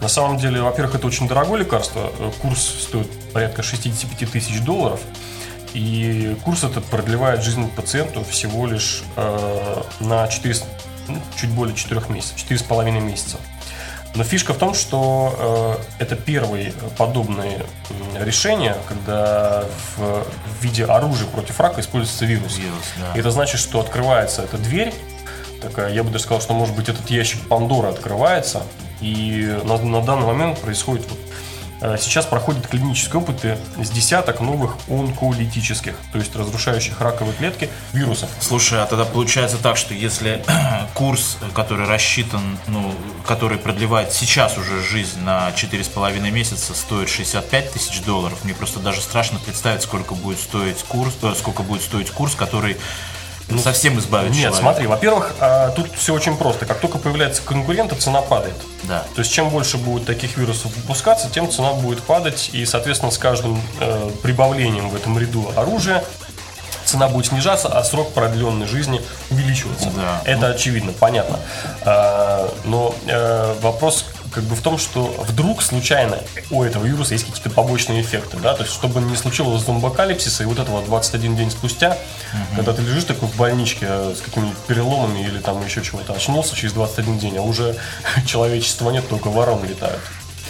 На 0.00 0.08
самом 0.08 0.38
деле, 0.38 0.60
во-первых, 0.62 0.94
это 0.94 1.06
очень 1.06 1.26
дорогое 1.26 1.60
лекарство. 1.60 2.10
Курс 2.42 2.60
стоит 2.82 3.32
порядка 3.32 3.62
65 3.62 4.30
тысяч 4.30 4.60
долларов. 4.60 5.00
И 5.76 6.34
курс 6.42 6.64
этот 6.64 6.86
продлевает 6.86 7.42
жизнь 7.42 7.70
пациенту 7.70 8.24
всего 8.24 8.66
лишь 8.66 9.02
э, 9.14 9.82
на 10.00 10.26
4, 10.26 10.54
ну, 11.08 11.20
чуть 11.38 11.50
более 11.50 11.76
4 11.76 12.00
месяцев, 12.08 12.38
4,5 12.50 12.98
месяца. 12.98 13.36
Но 14.14 14.24
фишка 14.24 14.54
в 14.54 14.56
том, 14.56 14.72
что 14.72 15.78
э, 15.98 16.02
это 16.04 16.16
первые 16.16 16.72
подобные 16.96 17.66
решения, 18.18 18.74
когда 18.88 19.64
в, 19.96 20.24
в 20.24 20.62
виде 20.62 20.86
оружия 20.86 21.28
против 21.28 21.60
рака 21.60 21.82
используется 21.82 22.24
вирус. 22.24 22.56
Вирус, 22.56 22.84
да. 22.98 23.12
И 23.14 23.20
Это 23.20 23.30
значит, 23.30 23.60
что 23.60 23.78
открывается 23.78 24.44
эта 24.44 24.56
дверь, 24.56 24.94
такая, 25.60 25.92
я 25.92 26.02
бы 26.02 26.10
даже 26.10 26.24
сказал, 26.24 26.40
что 26.40 26.54
может 26.54 26.74
быть 26.74 26.88
этот 26.88 27.10
ящик 27.10 27.46
Пандоры 27.48 27.88
открывается, 27.88 28.62
и 29.02 29.54
на, 29.64 29.76
на 29.76 30.00
данный 30.00 30.26
момент 30.26 30.58
происходит 30.58 31.04
вот, 31.10 31.18
Сейчас 31.80 32.24
проходят 32.24 32.66
клинические 32.66 33.20
опыты 33.20 33.58
с 33.78 33.90
десяток 33.90 34.40
новых 34.40 34.76
онколитических, 34.88 35.94
то 36.12 36.18
есть 36.18 36.34
разрушающих 36.34 37.00
раковые 37.00 37.36
клетки 37.36 37.68
вирусов. 37.92 38.30
Слушай, 38.40 38.82
а 38.82 38.86
тогда 38.86 39.04
получается 39.04 39.58
так, 39.58 39.76
что 39.76 39.92
если 39.92 40.42
курс, 40.94 41.36
который 41.54 41.86
рассчитан, 41.86 42.58
ну, 42.66 42.94
который 43.26 43.58
продлевает 43.58 44.12
сейчас 44.12 44.56
уже 44.56 44.82
жизнь 44.82 45.20
на 45.20 45.50
4,5 45.50 46.30
месяца, 46.30 46.74
стоит 46.74 47.08
65 47.08 47.72
тысяч 47.72 48.00
долларов, 48.02 48.44
мне 48.44 48.54
просто 48.54 48.80
даже 48.80 49.00
страшно 49.00 49.38
представить, 49.38 49.82
сколько 49.82 50.14
будет 50.14 50.38
стоить 50.38 50.82
курс, 50.82 51.14
э, 51.22 51.34
сколько 51.36 51.62
будет 51.62 51.82
стоить 51.82 52.10
курс, 52.10 52.34
который 52.34 52.76
совсем 53.62 53.98
избавит 53.98 54.30
Нет, 54.30 54.38
человека. 54.38 54.60
смотри, 54.60 54.86
во-первых, 54.86 55.34
а, 55.40 55.70
тут 55.70 55.90
все 55.94 56.14
очень 56.14 56.36
просто. 56.36 56.66
Как 56.66 56.78
только 56.78 56.98
появляется 56.98 57.42
конкурент, 57.42 57.92
цена 57.98 58.20
падает. 58.20 58.56
Да. 58.84 59.04
То 59.14 59.20
есть 59.20 59.32
чем 59.32 59.50
больше 59.50 59.78
будет 59.78 60.04
таких 60.04 60.36
вирусов 60.36 60.74
выпускаться, 60.76 61.28
тем 61.30 61.50
цена 61.50 61.72
будет 61.72 62.02
падать, 62.02 62.50
и, 62.52 62.64
соответственно, 62.66 63.12
с 63.12 63.18
каждым 63.18 63.60
э, 63.80 64.10
прибавлением 64.22 64.90
в 64.90 64.96
этом 64.96 65.18
ряду 65.18 65.50
оружия 65.56 66.04
цена 66.84 67.08
будет 67.08 67.26
снижаться, 67.26 67.68
а 67.68 67.82
срок 67.84 68.12
продленной 68.12 68.66
жизни 68.66 69.02
увеличиваться. 69.30 69.90
Да. 69.94 70.22
Это 70.24 70.48
очевидно, 70.48 70.92
понятно. 70.92 71.38
А, 71.84 72.52
но 72.64 72.94
э, 73.06 73.54
вопрос 73.60 74.06
как 74.36 74.44
бы 74.44 74.54
в 74.54 74.60
том, 74.60 74.76
что 74.76 75.06
вдруг 75.26 75.62
случайно 75.62 76.18
у 76.50 76.62
этого 76.62 76.84
вируса 76.84 77.14
есть 77.14 77.24
какие-то 77.24 77.48
побочные 77.48 78.02
эффекты, 78.02 78.36
да, 78.36 78.52
то 78.52 78.64
есть 78.64 78.74
чтобы 78.74 79.00
не 79.00 79.16
случилось 79.16 79.62
зомбокалипсиса 79.62 80.42
и 80.42 80.46
вот 80.46 80.58
этого 80.58 80.82
21 80.82 81.36
день 81.36 81.50
спустя, 81.50 81.96
когда 82.54 82.74
ты 82.74 82.82
лежишь 82.82 83.04
такой 83.04 83.30
в 83.30 83.36
больничке 83.36 83.86
с 83.86 84.20
какими-нибудь 84.20 84.58
переломами 84.68 85.20
или 85.20 85.38
там 85.38 85.64
еще 85.64 85.82
чего-то, 85.82 86.12
очнулся 86.12 86.54
через 86.54 86.74
21 86.74 87.18
день, 87.18 87.38
а 87.38 87.40
уже 87.40 87.76
человечества 88.26 88.90
нет, 88.90 89.08
только 89.08 89.28
вороны 89.28 89.64
летают. 89.64 90.02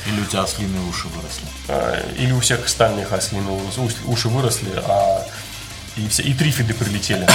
Или 0.06 0.20
у 0.20 0.24
тебя 0.24 0.42
ослиные 0.42 0.82
уши 0.88 1.06
выросли. 1.08 1.46
Э, 1.68 2.12
Или 2.16 2.32
у 2.32 2.40
всех 2.40 2.64
остальных 2.64 3.12
ослиные 3.12 3.60
уши 4.06 4.28
выросли, 4.28 4.70
а 4.84 5.26
и, 5.96 6.08
все, 6.08 6.22
и 6.22 6.34
трифиды 6.34 6.74
прилетели. 6.74 7.26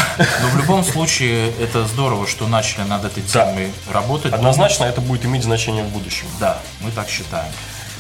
Но 0.41 0.47
в 0.49 0.57
любом 0.57 0.83
случае 0.83 1.51
это 1.59 1.85
здорово, 1.87 2.27
что 2.27 2.47
начали 2.47 2.83
над 2.83 3.03
этой 3.05 3.23
Да. 3.23 3.45
темой 3.45 3.71
работать. 3.91 4.33
Однозначно 4.33 4.85
это 4.85 5.01
будет 5.01 5.25
иметь 5.25 5.43
значение 5.43 5.83
в 5.83 5.89
будущем. 5.89 6.27
Да, 6.39 6.59
мы 6.81 6.91
так 6.91 7.09
считаем. 7.09 7.51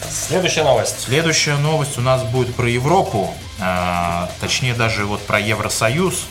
Следующая 0.09 0.63
новость. 0.63 0.99
Следующая 1.05 1.57
новость 1.57 1.97
у 1.97 2.01
нас 2.01 2.23
будет 2.23 2.55
про 2.55 2.67
Европу, 2.69 3.33
а, 3.59 4.29
точнее 4.39 4.73
даже 4.73 5.05
вот 5.05 5.25
про 5.25 5.39
Евросоюз. 5.39 6.25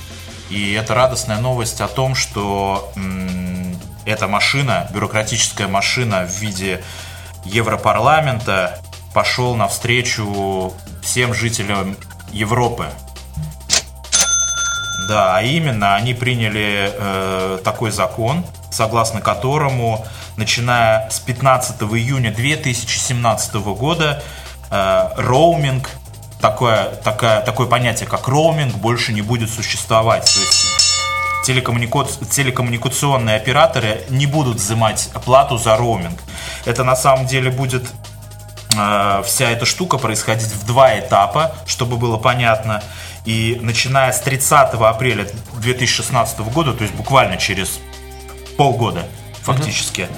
И 0.49 0.73
это 0.73 0.95
радостная 0.95 1.39
новость 1.39 1.81
о 1.81 1.87
том, 1.87 2.17
что 2.17 2.93
м, 2.97 3.81
эта 4.05 4.27
машина, 4.27 4.89
бюрократическая 4.93 5.69
машина 5.69 6.27
в 6.27 6.41
виде 6.41 6.83
Европарламента 7.45 8.79
пошел 9.15 9.55
навстречу 9.55 10.75
всем 11.03 11.33
жителям 11.35 11.97
Европы. 12.33 12.87
Да, 15.11 15.37
а 15.37 15.43
именно 15.43 15.97
они 15.97 16.15
приняли 16.15 16.93
э, 16.97 17.59
такой 17.65 17.91
закон, 17.91 18.47
согласно 18.71 19.21
которому, 19.21 20.07
начиная 20.37 21.11
с 21.11 21.19
15 21.19 21.83
июня 21.83 22.33
2017 22.33 23.55
года, 23.57 24.23
э, 24.71 25.09
роуминг, 25.17 25.91
такое, 26.41 26.85
такое, 27.03 27.41
такое 27.41 27.67
понятие, 27.67 28.09
как 28.09 28.29
роуминг, 28.29 28.77
больше 28.77 29.13
не 29.13 29.23
будет 29.23 29.51
существовать. 29.51 30.33
То 30.33 30.39
есть 30.39 32.31
телекоммуникационные 32.31 33.35
операторы 33.35 34.03
не 34.11 34.27
будут 34.27 34.59
взимать 34.59 35.11
плату 35.25 35.59
за 35.59 35.77
роуминг. 35.77 36.21
Это 36.67 36.85
на 36.85 36.95
самом 36.95 37.27
деле 37.27 37.51
будет 37.51 37.91
э, 38.79 39.23
вся 39.27 39.51
эта 39.51 39.67
штука 39.67 39.99
происходить 39.99 40.53
в 40.53 40.67
два 40.67 40.97
этапа, 41.01 41.57
чтобы 41.67 41.97
было 41.97 42.17
понятно. 42.17 42.81
И 43.25 43.59
начиная 43.61 44.13
с 44.13 44.21
30 44.21 44.75
апреля 44.75 45.27
2016 45.55 46.41
года, 46.41 46.73
то 46.73 46.83
есть 46.83 46.95
буквально 46.95 47.37
через 47.37 47.81
полгода 48.57 49.05
фактически, 49.43 50.09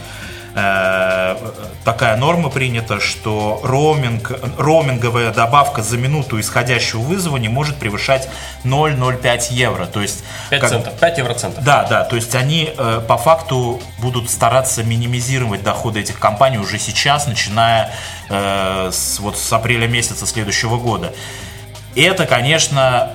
э, 0.55 1.37
такая 1.85 2.17
норма 2.17 2.51
принята, 2.51 3.01
что 3.01 3.61
роуминг, 3.65 4.33
роуминговая 4.59 5.33
добавка 5.33 5.83
за 5.83 5.97
минуту 5.97 6.39
исходящего 6.39 7.01
вызова 7.01 7.39
не 7.39 7.49
может 7.49 7.77
превышать 7.77 8.29
0,05 8.65 9.51
евро. 9.51 9.87
То 9.87 10.01
есть, 10.01 10.25
5 10.51 10.61
как- 10.61 10.71
центов, 10.71 10.95
5 10.99 11.19
евроцентов. 11.19 11.65
да, 11.65 11.85
да, 11.85 12.05
то 12.05 12.17
есть 12.17 12.35
они 12.35 12.73
э, 12.77 13.01
по 13.07 13.17
факту 13.17 13.81
будут 13.99 14.31
стараться 14.31 14.83
минимизировать 14.85 15.63
доходы 15.63 16.01
этих 16.01 16.19
компаний 16.19 16.59
уже 16.59 16.79
сейчас, 16.79 17.27
начиная 17.27 17.91
э, 18.29 18.91
с, 18.93 19.19
вот 19.21 19.39
с 19.39 19.53
апреля 19.53 19.89
месяца 19.89 20.27
следующего 20.27 20.77
года. 20.77 21.13
И 21.95 22.03
это, 22.03 22.27
конечно, 22.27 23.11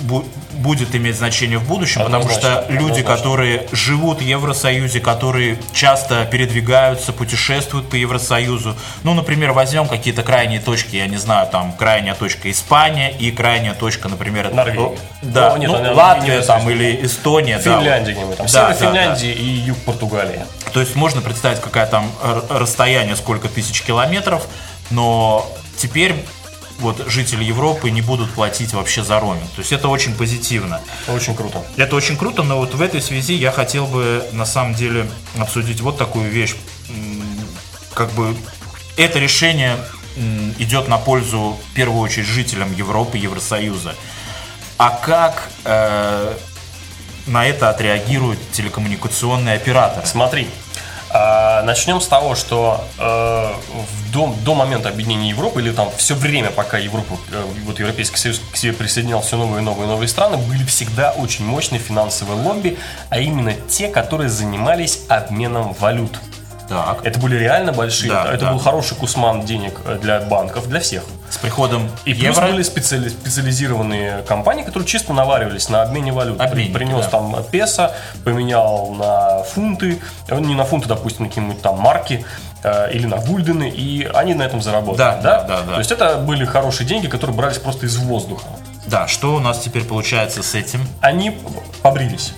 бу- 0.00 0.26
будет 0.52 0.94
иметь 0.94 1.16
значение 1.16 1.56
в 1.58 1.66
будущем, 1.66 2.02
потому 2.02 2.28
что 2.28 2.66
люди, 2.68 3.00
однозначно. 3.00 3.16
которые 3.16 3.66
живут 3.72 4.18
в 4.18 4.20
Евросоюзе, 4.20 5.00
которые 5.00 5.56
часто 5.72 6.26
передвигаются, 6.26 7.14
путешествуют 7.14 7.88
по 7.88 7.94
Евросоюзу. 7.94 8.76
Ну, 9.04 9.14
например, 9.14 9.52
возьмем 9.52 9.88
какие-то 9.88 10.22
крайние 10.22 10.60
точки, 10.60 10.96
я 10.96 11.06
не 11.06 11.16
знаю, 11.16 11.48
там 11.50 11.72
крайняя 11.72 12.14
точка 12.14 12.50
Испания 12.50 13.10
и 13.10 13.30
крайняя 13.30 13.72
точка, 13.72 14.08
например, 14.10 14.48
это- 14.48 14.56
Норвегия. 14.56 14.98
Да, 15.22 15.50
Ну, 15.52 15.56
нет, 15.56 15.70
ну, 15.70 15.82
не 15.82 15.88
Латвия 15.90 16.40
там 16.42 16.68
или 16.68 17.00
Эстония. 17.06 17.56
да, 17.56 17.78
Финляндия 17.78 18.12
где-нибудь 18.12 18.36
там. 18.36 18.46
Да, 18.46 18.52
Север 18.52 18.68
да, 18.68 18.74
Финляндии 18.86 19.32
и 19.32 19.44
юг 19.44 19.78
Португалии. 19.78 20.40
то 20.74 20.80
есть 20.80 20.94
можно 20.94 21.22
представить, 21.22 21.60
какая 21.60 21.86
там 21.86 22.10
расстояние, 22.50 23.16
сколько 23.16 23.48
тысяч 23.48 23.80
километров, 23.82 24.46
но 24.90 25.50
теперь 25.78 26.16
вот 26.80 27.04
жители 27.08 27.44
Европы 27.44 27.90
не 27.90 28.02
будут 28.02 28.30
платить 28.32 28.72
вообще 28.72 29.04
за 29.04 29.20
роуминг. 29.20 29.50
То 29.50 29.60
есть 29.60 29.72
это 29.72 29.88
очень 29.88 30.14
позитивно. 30.14 30.80
Очень 31.08 31.34
круто. 31.34 31.62
Это 31.76 31.96
очень 31.96 32.16
круто, 32.16 32.42
но 32.42 32.58
вот 32.58 32.74
в 32.74 32.82
этой 32.82 33.00
связи 33.00 33.34
я 33.34 33.52
хотел 33.52 33.86
бы 33.86 34.24
на 34.32 34.44
самом 34.44 34.74
деле 34.74 35.08
обсудить 35.38 35.80
вот 35.80 35.98
такую 35.98 36.30
вещь. 36.30 36.54
Как 37.94 38.10
бы 38.12 38.34
это 38.96 39.18
решение 39.18 39.76
идет 40.58 40.88
на 40.88 40.98
пользу 40.98 41.56
в 41.70 41.74
первую 41.74 42.00
очередь 42.00 42.26
жителям 42.26 42.74
Европы, 42.74 43.18
Евросоюза. 43.18 43.94
А 44.76 44.90
как 44.90 45.50
э, 45.64 46.34
на 47.26 47.46
это 47.46 47.68
отреагируют 47.68 48.38
телекоммуникационные 48.52 49.56
операторы? 49.56 50.06
Смотри, 50.06 50.48
начнем 51.64 52.00
с 52.00 52.06
того, 52.06 52.34
что 52.34 52.84
э, 52.98 53.52
до, 54.12 54.34
до 54.44 54.54
момента 54.54 54.88
объединения 54.88 55.30
Европы, 55.30 55.60
или 55.60 55.72
там 55.72 55.90
все 55.96 56.14
время, 56.14 56.50
пока 56.50 56.78
Европа, 56.78 57.16
э, 57.30 57.42
вот 57.64 57.78
Европейский 57.78 58.16
Союз 58.16 58.40
к 58.52 58.56
себе 58.56 58.72
присоединял 58.72 59.20
все 59.20 59.36
новые 59.36 59.62
и 59.62 59.64
новые 59.64 59.86
и 59.86 59.88
новые 59.88 60.08
страны, 60.08 60.36
были 60.36 60.64
всегда 60.64 61.12
очень 61.12 61.44
мощные 61.44 61.80
финансовые 61.80 62.40
лобби, 62.40 62.78
а 63.08 63.18
именно 63.18 63.54
те, 63.54 63.88
которые 63.88 64.28
занимались 64.28 65.00
обменом 65.08 65.72
валют. 65.74 66.18
Так. 66.70 67.04
Это 67.04 67.18
были 67.18 67.36
реально 67.36 67.72
большие, 67.72 68.10
Да, 68.10 68.26
это 68.32 68.46
да. 68.46 68.52
был 68.52 68.58
хороший 68.60 68.96
кусман 68.96 69.44
денег 69.44 69.80
э, 69.84 69.98
для 70.00 70.20
банков, 70.20 70.68
для 70.68 70.80
всех. 70.80 71.02
С 71.28 71.36
приходом 71.36 71.90
И 72.04 72.14
плюс 72.14 72.36
евро 72.36 72.46
были 72.50 72.62
специали- 72.62 73.08
специализированные 73.08 74.22
компании, 74.22 74.62
которые 74.62 74.86
чисто 74.86 75.12
наваривались 75.12 75.68
на 75.68 75.82
обмене 75.82 76.12
валют. 76.12 76.40
Обменники, 76.40 76.72
Принес 76.72 77.04
да. 77.06 77.10
там 77.10 77.44
песо, 77.50 77.94
поменял 78.24 78.90
на 78.92 79.42
фунты, 79.42 80.00
не 80.30 80.54
на 80.54 80.64
фунты, 80.64 80.88
допустим, 80.88 81.24
на 81.24 81.28
какие-нибудь 81.28 81.60
там 81.60 81.78
марки 81.78 82.24
э, 82.62 82.92
или 82.92 83.06
на 83.06 83.16
гульдены, 83.16 83.68
и 83.68 84.08
они 84.14 84.34
на 84.34 84.44
этом 84.44 84.62
заработали. 84.62 84.98
Да, 84.98 85.20
да, 85.20 85.42
да, 85.42 85.60
да. 85.62 85.72
То 85.74 85.78
есть 85.80 85.90
это 85.90 86.16
были 86.18 86.44
хорошие 86.44 86.86
деньги, 86.86 87.08
которые 87.08 87.36
брались 87.36 87.58
просто 87.58 87.86
из 87.86 87.96
воздуха. 87.96 88.46
Да, 88.86 89.06
что 89.08 89.34
у 89.34 89.40
нас 89.40 89.58
теперь 89.58 89.84
получается 89.84 90.42
с 90.42 90.54
этим? 90.54 90.86
Они 91.00 91.36
побрились. 91.82 92.32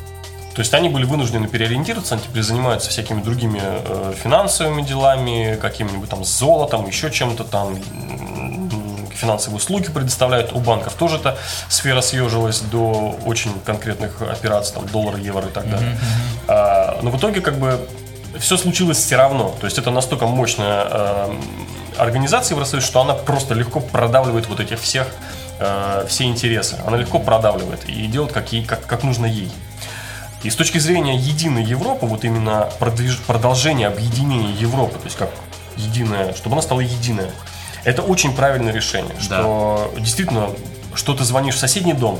То 0.54 0.60
есть 0.60 0.74
они 0.74 0.88
были 0.88 1.04
вынуждены 1.04 1.48
переориентироваться, 1.48 2.14
они 2.14 2.24
теперь 2.24 2.42
занимаются 2.42 2.90
всякими 2.90 3.22
другими 3.22 3.60
э, 3.62 4.14
финансовыми 4.22 4.82
делами, 4.82 5.58
каким-нибудь 5.60 6.10
там 6.10 6.24
золотом, 6.24 6.86
еще 6.86 7.10
чем-то 7.10 7.44
там, 7.44 7.78
финансовые 9.22 9.56
услуги 9.56 9.88
предоставляют. 9.88 10.52
У 10.52 10.58
банков 10.58 10.94
тоже 10.94 11.16
эта 11.16 11.38
сфера 11.68 12.00
съежилась 12.00 12.60
до 12.60 13.16
очень 13.24 13.52
конкретных 13.64 14.20
операций, 14.20 14.74
там 14.74 14.86
доллар, 14.88 15.16
евро 15.16 15.46
и 15.46 15.50
так 15.50 15.70
далее. 15.70 15.96
А, 16.48 16.98
но 17.02 17.10
в 17.10 17.16
итоге 17.16 17.40
как 17.40 17.58
бы 17.58 17.80
все 18.38 18.56
случилось 18.56 18.98
все 18.98 19.16
равно. 19.16 19.54
То 19.60 19.66
есть 19.66 19.78
это 19.78 19.90
настолько 19.90 20.26
мощная 20.26 20.86
э, 20.90 21.34
организация 21.98 22.54
Евросоюз, 22.54 22.84
что 22.84 23.00
она 23.00 23.14
просто 23.14 23.54
легко 23.54 23.80
продавливает 23.80 24.48
вот 24.48 24.60
этих 24.60 24.80
всех, 24.80 25.06
э, 25.60 26.04
все 26.08 26.24
интересы. 26.24 26.76
Она 26.86 26.96
легко 26.96 27.18
продавливает 27.18 27.88
и 27.88 28.06
делает 28.06 28.32
как, 28.32 28.52
ей, 28.52 28.64
как, 28.64 28.84
как 28.86 29.02
нужно 29.04 29.26
ей. 29.26 29.50
И 30.42 30.50
с 30.50 30.56
точки 30.56 30.78
зрения 30.78 31.16
единой 31.16 31.62
Европы, 31.62 32.06
вот 32.06 32.24
именно 32.24 32.68
продвиж- 32.80 33.20
продолжение 33.26 33.86
объединения 33.86 34.52
Европы, 34.52 34.98
то 34.98 35.04
есть 35.04 35.16
как 35.16 35.30
единая, 35.76 36.34
чтобы 36.34 36.54
она 36.54 36.62
стала 36.62 36.80
единая, 36.80 37.30
это 37.84 38.02
очень 38.02 38.34
правильное 38.34 38.72
решение, 38.72 39.14
что 39.20 39.92
действительно, 39.98 40.50
что 40.94 41.14
ты 41.14 41.24
звонишь 41.24 41.54
в 41.54 41.58
соседний 41.58 41.94
дом, 41.94 42.18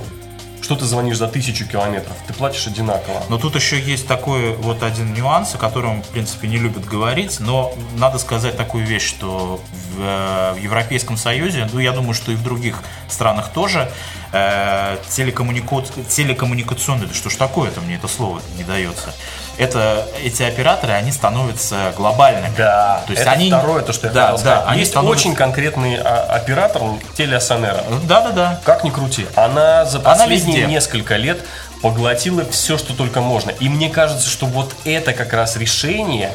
что 0.73 0.81
ты 0.81 0.87
звонишь 0.87 1.19
за 1.19 1.29
тысячу 1.29 1.67
километров, 1.67 2.17
ты 2.27 2.33
платишь 2.33 2.67
одинаково. 2.67 3.23
Но 3.29 3.37
тут 3.37 3.57
еще 3.57 3.79
есть 3.79 4.07
такой 4.07 4.55
вот 4.55 4.83
один 4.83 5.13
нюанс, 5.13 5.55
о 5.55 5.59
котором, 5.59 6.03
в 6.03 6.09
принципе, 6.09 6.49
не 6.49 6.57
любят 6.57 6.87
говорить, 6.87 7.41
но 7.41 7.75
надо 7.97 8.19
сказать 8.19 8.57
такую 8.57 8.87
вещь, 8.87 9.07
что 9.07 9.61
в, 9.71 10.01
э, 10.01 10.53
в 10.55 10.57
Европейском 10.57 11.19
Союзе, 11.19 11.69
ну, 11.71 11.79
я 11.79 11.93
думаю, 11.93 12.15
что 12.15 12.33
и 12.33 12.37
в 12.37 12.43
других 12.43 12.83
странах 13.09 13.51
тоже, 13.53 13.93
э, 14.33 14.97
телекоммунику- 15.11 15.85
телекоммуникационные, 16.09 17.07
да 17.07 17.15
что 17.15 17.29
ж 17.29 17.37
такое-то, 17.37 17.83
мне 17.83 17.97
это 17.97 18.09
слово 18.09 18.41
не 18.57 18.65
дается, 18.65 19.13
это, 19.59 20.07
эти 20.23 20.43
операторы, 20.43 20.93
они 20.95 21.13
становятся 21.13 21.93
глобальными. 21.97 22.51
Да, 22.57 23.03
То 23.07 23.13
есть 23.13 23.23
это 23.23 23.31
они- 23.33 23.49
второе, 23.49 23.83
то, 23.83 23.93
что 23.93 24.07
я 24.09 24.13
да, 24.13 24.21
хотел 24.23 24.37
да, 24.37 24.41
сказать. 24.43 24.65
они 24.69 24.79
Есть 24.81 24.91
становятся- 24.93 25.11
очень 25.21 25.35
конкретный 25.35 25.97
а, 25.97 26.25
оператор 26.35 26.83
телеосанера. 27.17 27.83
Да-да-да. 28.05 28.61
Как 28.65 28.85
ни 28.85 28.91
крути, 28.91 29.27
она 29.37 29.85
за 29.85 29.99
Она 29.99 30.11
последние 30.11 30.57
везде. 30.61 30.67
несколько 30.73 31.17
лет 31.17 31.41
поглотила 31.83 32.45
все, 32.51 32.79
что 32.79 32.95
только 32.95 33.21
можно. 33.21 33.51
И 33.51 33.69
мне 33.69 33.89
кажется, 33.91 34.29
что 34.29 34.47
вот 34.47 34.75
это 34.85 35.13
как 35.13 35.33
раз 35.33 35.57
решение 35.57 36.31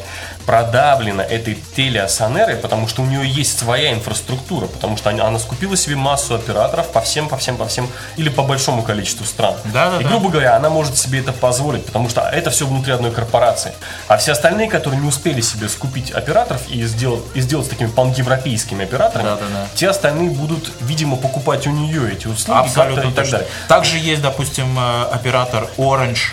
продавлено 0.48 1.22
этой 1.22 1.58
телеосанерой, 1.76 2.56
потому 2.56 2.88
что 2.88 3.02
у 3.02 3.04
нее 3.04 3.28
есть 3.28 3.58
своя 3.58 3.92
инфраструктура, 3.92 4.66
потому 4.66 4.96
что 4.96 5.10
она, 5.10 5.26
она 5.26 5.38
скупила 5.38 5.76
себе 5.76 5.94
массу 5.96 6.34
операторов 6.34 6.90
по 6.90 7.02
всем, 7.02 7.28
по 7.28 7.36
всем, 7.36 7.58
по 7.58 7.66
всем, 7.66 7.86
или 8.16 8.30
по 8.30 8.42
большому 8.42 8.82
количеству 8.82 9.26
стран. 9.26 9.56
Да-да-да. 9.66 10.00
И, 10.00 10.04
грубо 10.06 10.30
говоря, 10.30 10.56
она 10.56 10.70
может 10.70 10.96
себе 10.96 11.18
это 11.20 11.34
позволить, 11.34 11.84
потому 11.84 12.08
что 12.08 12.22
это 12.22 12.48
все 12.48 12.66
внутри 12.66 12.94
одной 12.94 13.10
корпорации. 13.10 13.74
А 14.06 14.16
все 14.16 14.32
остальные, 14.32 14.70
которые 14.70 14.98
не 15.02 15.06
успели 15.08 15.42
себе 15.42 15.68
скупить 15.68 16.12
операторов 16.12 16.62
и 16.70 16.82
сделать, 16.86 17.24
и 17.34 17.42
сделать 17.42 17.68
такими 17.68 17.88
паневропейскими 17.88 18.86
операторами, 18.86 19.26
Да-да-да. 19.26 19.66
те 19.74 19.90
остальные 19.90 20.30
будут, 20.30 20.72
видимо, 20.80 21.16
покупать 21.18 21.66
у 21.66 21.70
нее 21.70 22.10
эти 22.10 22.26
услуги 22.26 22.56
Абсолютно 22.58 23.10
и 23.10 23.12
так 23.12 23.28
далее. 23.28 23.48
Также 23.68 23.98
есть, 23.98 24.22
допустим, 24.22 24.78
э, 24.78 25.02
оператор 25.12 25.68
Orange, 25.76 26.30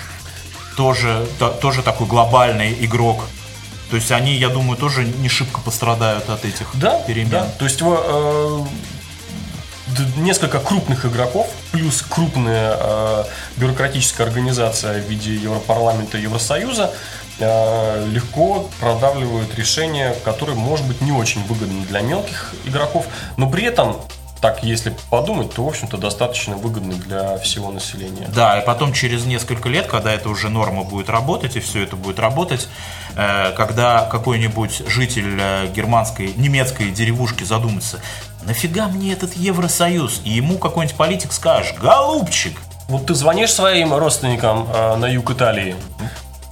тоже, 0.77 1.27
то- 1.37 1.49
тоже 1.49 1.81
такой 1.81 2.07
глобальный 2.07 2.73
игрок. 2.85 3.25
То 3.89 3.97
есть 3.97 4.11
они, 4.11 4.35
я 4.35 4.49
думаю, 4.49 4.77
тоже 4.77 5.05
не 5.05 5.29
шибко 5.29 5.61
пострадают 5.61 6.29
от 6.29 6.43
этих 6.45 6.67
Да, 6.73 6.99
перемен. 7.01 7.29
да. 7.29 7.47
То 7.59 7.65
есть 7.65 7.79
э, 7.81 8.65
несколько 10.17 10.59
крупных 10.59 11.05
игроков 11.05 11.47
плюс 11.71 12.01
крупная 12.01 12.77
э, 12.79 13.23
бюрократическая 13.57 14.25
организация 14.27 15.01
в 15.01 15.05
виде 15.09 15.35
Европарламента 15.35 16.17
и 16.17 16.21
Евросоюза 16.23 16.91
э, 17.39 18.07
легко 18.09 18.69
продавливают 18.79 19.53
решения, 19.55 20.15
которые, 20.23 20.55
может 20.57 20.85
быть, 20.87 21.01
не 21.01 21.11
очень 21.11 21.43
выгодны 21.45 21.85
для 21.85 22.01
мелких 22.01 22.53
игроков, 22.65 23.05
но 23.37 23.49
при 23.49 23.63
этом 23.65 23.97
так, 24.41 24.63
если 24.63 24.93
подумать, 25.09 25.53
то, 25.53 25.63
в 25.63 25.67
общем-то, 25.67 25.97
достаточно 25.97 26.55
выгодный 26.55 26.95
для 26.95 27.37
всего 27.37 27.71
населения. 27.71 28.27
Да, 28.33 28.59
и 28.59 28.65
потом 28.65 28.93
через 28.93 29.25
несколько 29.25 29.69
лет, 29.69 29.87
когда 29.87 30.11
это 30.13 30.29
уже 30.29 30.49
норма 30.49 30.83
будет 30.83 31.09
работать, 31.09 31.55
и 31.55 31.59
все 31.59 31.83
это 31.83 31.95
будет 31.95 32.19
работать, 32.19 32.67
э, 33.15 33.53
когда 33.53 34.05
какой-нибудь 34.05 34.83
житель 34.87 35.39
э, 35.39 35.67
германской, 35.73 36.33
немецкой 36.35 36.91
деревушки 36.91 37.43
задумается, 37.43 37.99
нафига 38.43 38.87
мне 38.87 39.13
этот 39.13 39.35
Евросоюз? 39.35 40.21
И 40.25 40.31
ему 40.31 40.57
какой-нибудь 40.57 40.97
политик 40.97 41.31
скажет, 41.31 41.77
голубчик, 41.79 42.59
Вот 42.87 43.07
ты 43.07 43.15
звонишь 43.15 43.51
своим 43.51 43.93
родственникам 43.93 44.67
э, 44.71 44.95
на 44.97 45.07
юг 45.07 45.31
Италии 45.31 45.75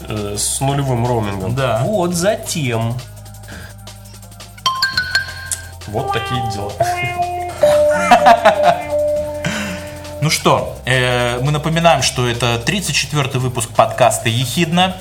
э, 0.07 0.35
с 0.37 0.61
нулевым 0.61 1.05
роумингом. 1.05 1.53
Да. 1.53 1.83
Вот 1.85 2.13
затем. 2.13 2.97
Вот 5.87 6.11
такие 6.11 6.41
дела. 6.51 6.71
Ну 10.21 10.29
что, 10.29 10.79
э, 10.85 11.39
мы 11.41 11.51
напоминаем, 11.51 12.01
что 12.01 12.29
это 12.29 12.55
34-й 12.65 13.39
выпуск 13.39 13.69
подкаста 13.71 14.29
«Ехидна». 14.29 14.95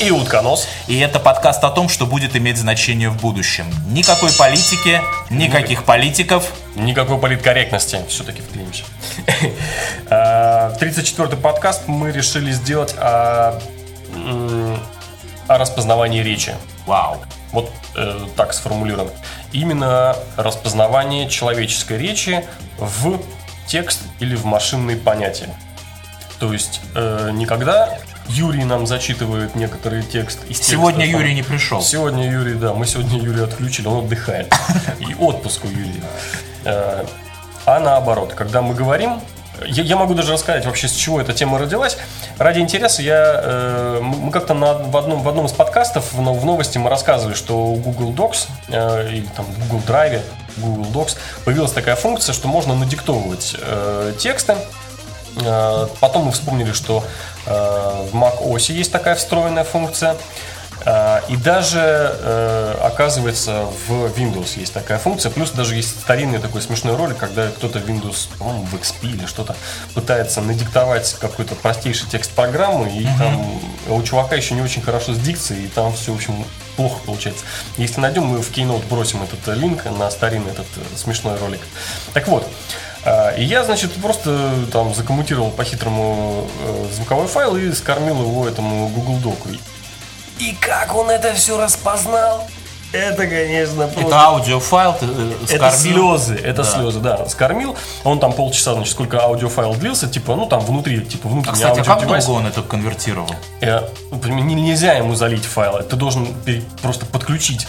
И 0.00 0.10
утконос. 0.10 0.66
И 0.88 0.98
это 0.98 1.20
подкаст 1.20 1.62
о 1.62 1.70
том, 1.70 1.88
что 1.88 2.06
будет 2.06 2.34
иметь 2.34 2.56
значение 2.56 3.10
в 3.10 3.20
будущем. 3.20 3.64
Никакой 3.86 4.32
политики, 4.32 5.00
никаких 5.30 5.84
политиков. 5.84 6.44
Никакой 6.74 7.18
политкорректности. 7.18 8.00
Все-таки 8.08 8.42
вклинимся. 8.42 8.82
А, 10.10 10.76
34-й 10.80 11.36
подкаст 11.36 11.86
мы 11.86 12.10
решили 12.10 12.50
сделать 12.50 12.96
о, 12.98 13.60
о 15.46 15.58
распознавании 15.58 16.22
речи. 16.22 16.56
Вау. 16.86 17.22
Вот 17.52 17.70
э, 17.96 18.26
так 18.36 18.52
сформулировано. 18.54 19.10
Именно 19.52 20.16
распознавание 20.36 21.28
человеческой 21.28 21.98
речи 21.98 22.44
в 22.78 23.20
текст 23.66 24.00
или 24.20 24.34
в 24.34 24.44
машинные 24.44 24.96
понятия. 24.96 25.48
То 26.38 26.52
есть 26.52 26.80
э, 26.94 27.30
никогда 27.32 27.98
Юрий 28.28 28.64
нам 28.64 28.86
зачитывает 28.86 29.54
некоторый 29.54 30.02
текст 30.02 30.40
из 30.44 30.56
текста, 30.58 30.72
Сегодня 30.72 31.06
там, 31.10 31.20
Юрий 31.20 31.34
не 31.34 31.42
пришел. 31.42 31.80
Сегодня 31.82 32.30
Юрий, 32.30 32.54
да, 32.54 32.72
мы 32.72 32.86
сегодня 32.86 33.18
Юрия 33.20 33.44
отключили, 33.44 33.86
он 33.86 34.04
отдыхает. 34.04 34.52
И 35.00 35.14
отпуск 35.14 35.64
у 35.64 35.68
Юрия. 35.68 36.02
Э, 36.64 37.04
А 37.66 37.78
наоборот, 37.80 38.34
когда 38.34 38.62
мы 38.62 38.74
говорим, 38.74 39.20
я, 39.66 39.82
я 39.82 39.96
могу 39.96 40.14
даже 40.14 40.32
рассказать 40.32 40.64
вообще, 40.66 40.88
с 40.88 40.92
чего 40.92 41.20
эта 41.20 41.32
тема 41.32 41.58
родилась. 41.58 41.96
Ради 42.38 42.60
интереса 42.60 43.02
я, 43.02 43.40
э, 43.42 44.00
мы 44.02 44.30
как-то 44.30 44.54
на- 44.54 44.74
в, 44.74 44.96
одном, 44.96 45.22
в 45.22 45.28
одном 45.28 45.46
из 45.46 45.52
подкастов 45.52 46.12
в, 46.12 46.16
в 46.18 46.44
новости 46.44 46.78
мы 46.78 46.90
рассказывали, 46.90 47.34
что 47.34 47.56
у 47.56 47.76
Google 47.76 48.12
Docs 48.12 48.46
э, 48.68 49.08
или 49.10 49.26
там 49.36 49.46
Google 49.68 49.82
Drive, 49.86 50.20
Google 50.56 50.86
Docs 50.92 51.16
появилась 51.44 51.72
такая 51.72 51.96
функция, 51.96 52.32
что 52.32 52.48
можно 52.48 52.74
надиктовывать 52.74 53.56
э, 53.60 54.12
тексты. 54.18 54.56
Э, 55.44 55.86
Потом 56.00 56.24
мы 56.26 56.32
вспомнили, 56.32 56.72
что 56.72 57.04
э, 57.46 57.50
в 58.12 58.14
Mac 58.14 58.42
OS 58.42 58.72
есть 58.72 58.92
такая 58.92 59.14
встроенная 59.14 59.64
функция. 59.64 60.16
Э, 60.84 61.20
И 61.28 61.36
даже, 61.36 61.78
э, 61.80 62.76
оказывается, 62.82 63.66
в 63.86 64.06
Windows 64.18 64.58
есть 64.58 64.72
такая 64.72 64.98
функция. 64.98 65.30
Плюс 65.30 65.50
даже 65.50 65.76
есть 65.76 66.00
старинный 66.00 66.38
такой 66.38 66.62
смешной 66.62 66.96
ролик, 66.96 67.18
когда 67.18 67.48
кто-то 67.48 67.78
в 67.78 67.88
Windows, 67.88 68.28
по-моему, 68.38 68.64
в 68.66 68.74
XP 68.74 69.08
или 69.14 69.26
что-то 69.26 69.54
пытается 69.94 70.40
надиктовать 70.40 71.16
какой-то 71.20 71.54
простейший 71.54 72.08
текст 72.08 72.30
программы, 72.32 72.90
и 72.90 73.06
там 73.18 73.60
у 73.88 74.02
чувака 74.02 74.36
еще 74.36 74.54
не 74.54 74.62
очень 74.62 74.82
хорошо 74.82 75.14
с 75.14 75.18
дикцией, 75.18 75.66
и 75.66 75.68
там 75.68 75.92
все, 75.94 76.12
в 76.12 76.16
общем, 76.16 76.44
плохо 76.76 76.98
получается. 77.06 77.44
Если 77.76 78.00
найдем, 78.00 78.24
мы 78.24 78.42
в 78.42 78.50
Keynote 78.50 78.86
бросим 78.88 79.22
этот 79.22 79.46
э, 79.48 79.54
линк 79.54 79.84
на 79.84 80.10
старинный 80.10 80.50
этот 80.50 80.66
смешной 80.96 81.36
ролик. 81.38 81.60
Так 82.12 82.28
вот, 82.28 82.48
и 83.36 83.42
я, 83.42 83.64
значит, 83.64 83.92
просто 83.94 84.52
там 84.72 84.94
закоммутировал 84.94 85.50
по-хитрому 85.50 86.46
звуковой 86.94 87.26
файл 87.26 87.56
и 87.56 87.72
скормил 87.72 88.20
его 88.20 88.48
этому 88.48 88.88
Google 88.88 89.16
Doc 89.16 89.35
у. 89.35 89.48
И 90.42 90.56
как 90.60 90.92
он 90.96 91.08
это 91.08 91.34
все 91.34 91.56
распознал? 91.56 92.48
Это, 92.92 93.28
конечно, 93.28 93.86
просто... 93.86 94.00
Это 94.08 94.20
аудиофайл, 94.22 94.94
ты 94.94 95.06
э, 95.06 95.54
Это 95.54 95.70
слезы, 95.70 96.34
это 96.34 96.64
Да. 96.64 96.68
слезы, 96.68 96.98
да. 96.98 97.28
Скормил. 97.28 97.76
Он 98.02 98.18
там 98.18 98.32
полчаса, 98.32 98.74
значит, 98.74 98.92
сколько 98.92 99.22
аудиофайл 99.22 99.76
длился, 99.76 100.08
типа, 100.08 100.34
ну 100.34 100.46
там 100.46 100.60
внутри, 100.60 101.00
типа, 101.00 101.28
А, 101.28 101.32
внутренний 101.32 101.54
кстати, 101.54 101.78
а 101.78 101.84
как 101.84 102.06
долго 102.08 102.30
он 102.30 102.46
это 102.48 102.60
конвертировал? 102.62 103.30
Э, 103.60 103.88
нельзя 104.10 104.94
ему 104.94 105.14
залить 105.14 105.44
файл, 105.44 105.80
ты 105.84 105.94
должен 105.94 106.34
просто 106.82 107.06
подключить, 107.06 107.68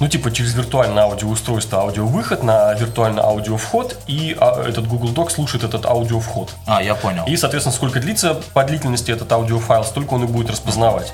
ну, 0.00 0.08
типа, 0.08 0.32
через 0.32 0.54
виртуальное 0.54 1.04
аудиоустройство 1.04 1.82
аудиовыход 1.82 2.42
на 2.42 2.74
виртуальный 2.74 3.22
аудиовход, 3.22 3.96
и 4.08 4.36
а, 4.40 4.64
этот 4.68 4.88
Google 4.88 5.12
Doc 5.12 5.30
слушает 5.30 5.62
этот 5.62 5.86
аудиовход. 5.86 6.50
А, 6.66 6.82
я 6.82 6.94
понял. 6.96 7.24
И, 7.26 7.36
соответственно, 7.36 7.74
сколько 7.74 8.00
длится 8.00 8.34
по 8.54 8.64
длительности 8.64 9.12
этот 9.12 9.30
аудиофайл, 9.32 9.84
столько 9.84 10.14
он 10.14 10.24
и 10.24 10.26
будет 10.26 10.50
распознавать. 10.50 11.12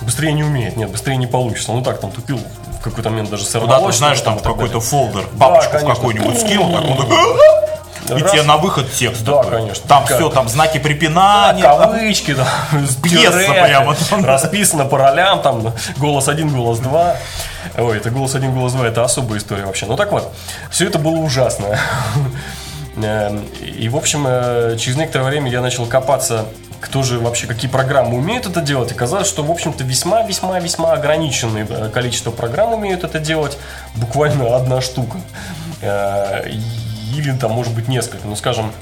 Быстрее 0.00 0.32
не 0.32 0.44
умеет, 0.44 0.76
нет, 0.76 0.90
быстрее 0.90 1.16
не 1.16 1.26
получится. 1.26 1.72
Ну 1.72 1.82
так, 1.82 2.00
там 2.00 2.10
тупил 2.10 2.40
в 2.78 2.82
какой-то 2.82 3.10
момент 3.10 3.30
даже 3.30 3.44
Куда 3.44 3.58
ты 3.58 3.66
сорвалось. 3.66 3.96
знаешь, 3.96 4.20
там 4.20 4.38
в 4.38 4.42
какой-то 4.42 4.80
фолдер 4.80 5.24
бабочку 5.32 5.70
в 5.70 5.80
конечно. 5.80 5.94
какой-нибудь 5.94 6.40
скинул, 6.40 6.72
так 6.72 6.84
он 6.84 6.96
такой, 6.96 7.16
и 8.08 8.22
Раз. 8.22 8.30
тебе 8.32 8.42
на 8.42 8.56
выход 8.56 8.90
текст. 8.92 9.22
Да, 9.22 9.42
такой. 9.42 9.58
конечно. 9.58 9.86
Там 9.86 10.04
Как? 10.06 10.16
все, 10.16 10.30
там 10.30 10.48
знаки 10.48 10.78
препинания. 10.78 11.62
Кавычки, 11.62 12.32
да, 12.32 12.46
Пьеса 13.02 13.32
тире, 13.40 13.62
прямо 13.64 13.94
там. 13.94 14.24
Расписано 14.24 14.86
по 14.86 14.96
ролям, 14.96 15.42
там 15.42 15.74
голос 15.98 16.28
один, 16.28 16.48
голос 16.54 16.78
два. 16.78 17.16
Ой, 17.76 17.98
это 17.98 18.10
голос 18.10 18.34
один, 18.34 18.54
голос 18.54 18.72
два, 18.72 18.86
это 18.86 19.04
особая 19.04 19.38
история 19.38 19.66
вообще. 19.66 19.84
Ну 19.84 19.96
так 19.96 20.10
вот, 20.12 20.32
все 20.70 20.86
это 20.86 20.98
было 20.98 21.16
ужасно. 21.16 21.78
Эм, 23.04 23.44
И, 23.60 23.88
в 23.88 23.96
общем, 23.96 24.24
э, 24.26 24.76
через 24.78 24.96
некоторое 24.96 25.24
время 25.24 25.50
я 25.50 25.60
начал 25.60 25.86
копаться, 25.86 26.46
кто 26.80 27.02
же 27.02 27.18
вообще, 27.18 27.46
какие 27.46 27.70
программы 27.70 28.16
умеют 28.16 28.46
это 28.46 28.60
делать. 28.60 28.92
И 28.92 28.94
казалось, 28.94 29.28
что, 29.28 29.42
в 29.42 29.50
общем-то, 29.50 29.84
весьма-весьма-весьма 29.84 30.92
ограниченное 30.92 31.66
э, 31.68 31.90
количество 31.90 32.30
программ 32.30 32.72
умеют 32.74 33.04
это 33.04 33.18
делать. 33.18 33.58
Буквально 33.96 34.56
одна 34.56 34.80
штука. 34.80 35.18
Э, 35.82 36.48
Или 37.14 37.32
там, 37.36 37.52
может 37.52 37.74
быть, 37.74 37.88
несколько. 37.88 38.26
Ну, 38.26 38.36
скажем, 38.36 38.72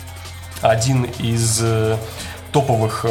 один 0.62 1.04
из 1.18 1.62
топовых 2.52 3.04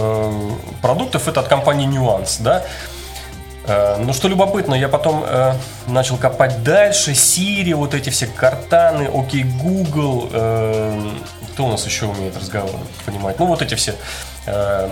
продуктов 0.81 1.27
это 1.27 1.41
от 1.41 1.47
компании 1.47 1.87
Nuance, 1.87 2.37
да. 2.39 2.63
Э, 3.67 3.97
Но 3.97 4.13
что 4.13 4.27
любопытно, 4.27 4.75
я 4.75 4.87
потом 4.89 5.23
э, 5.27 5.53
начал 5.87 6.17
копать 6.17 6.63
дальше, 6.63 7.11
Siri, 7.11 7.73
вот 7.73 7.93
эти 7.93 8.09
все 8.09 8.27
картаны, 8.27 9.09
окей, 9.13 9.43
Google, 9.43 10.29
э, 10.31 11.09
кто 11.53 11.65
у 11.65 11.71
нас 11.71 11.85
еще 11.85 12.05
умеет 12.05 12.37
разговаривать, 12.37 12.87
понимать, 13.05 13.39
ну 13.39 13.45
вот 13.47 13.61
эти 13.61 13.75
все. 13.75 13.95
э, 14.45 14.89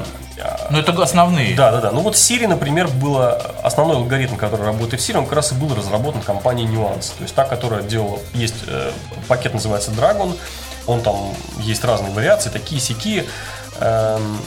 Ну, 0.72 0.80
это 0.80 0.92
основные. 1.04 1.56
да, 1.56 1.72
да, 1.72 1.82
да. 1.82 1.92
Ну 1.92 2.02
вот 2.02 2.16
Siri, 2.16 2.48
например, 2.48 2.88
было 2.88 3.34
основной 3.62 3.98
алгоритм, 3.98 4.36
который 4.38 4.66
работает 4.66 5.02
в 5.02 5.08
Siri, 5.10 5.18
он 5.18 5.26
как 5.26 5.34
раз 5.34 5.52
и 5.52 5.56
был 5.56 5.76
разработан 5.76 6.22
компанией 6.22 6.68
Nuance. 6.68 7.12
То 7.18 7.24
есть 7.24 7.36
та, 7.36 7.44
которая 7.44 7.84
делала, 7.84 8.20
есть 8.34 8.56
э, 8.68 8.92
пакет 9.28 9.54
называется 9.54 9.92
Dragon, 9.92 10.36
он 10.88 11.02
там 11.02 11.34
есть 11.60 11.84
разные 11.86 12.12
вариации, 12.12 12.50
такие 12.50 12.82
сякие. 12.82 13.26
Эм, 13.80 14.38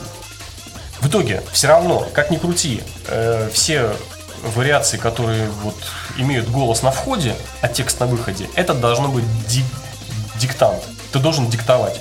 в 1.00 1.08
итоге, 1.08 1.42
все 1.52 1.68
равно, 1.68 2.06
как 2.12 2.30
ни 2.30 2.36
крути, 2.36 2.82
э, 3.08 3.48
все 3.52 3.90
вариации, 4.54 4.96
которые 4.96 5.48
вот 5.62 5.76
имеют 6.16 6.48
голос 6.48 6.82
на 6.82 6.90
входе, 6.90 7.34
а 7.60 7.68
текст 7.68 8.00
на 8.00 8.06
выходе, 8.06 8.48
это 8.54 8.74
должно 8.74 9.08
быть 9.08 9.24
ди- 9.48 9.64
диктант. 10.36 10.82
Ты 11.12 11.18
должен 11.20 11.48
диктовать. 11.48 12.00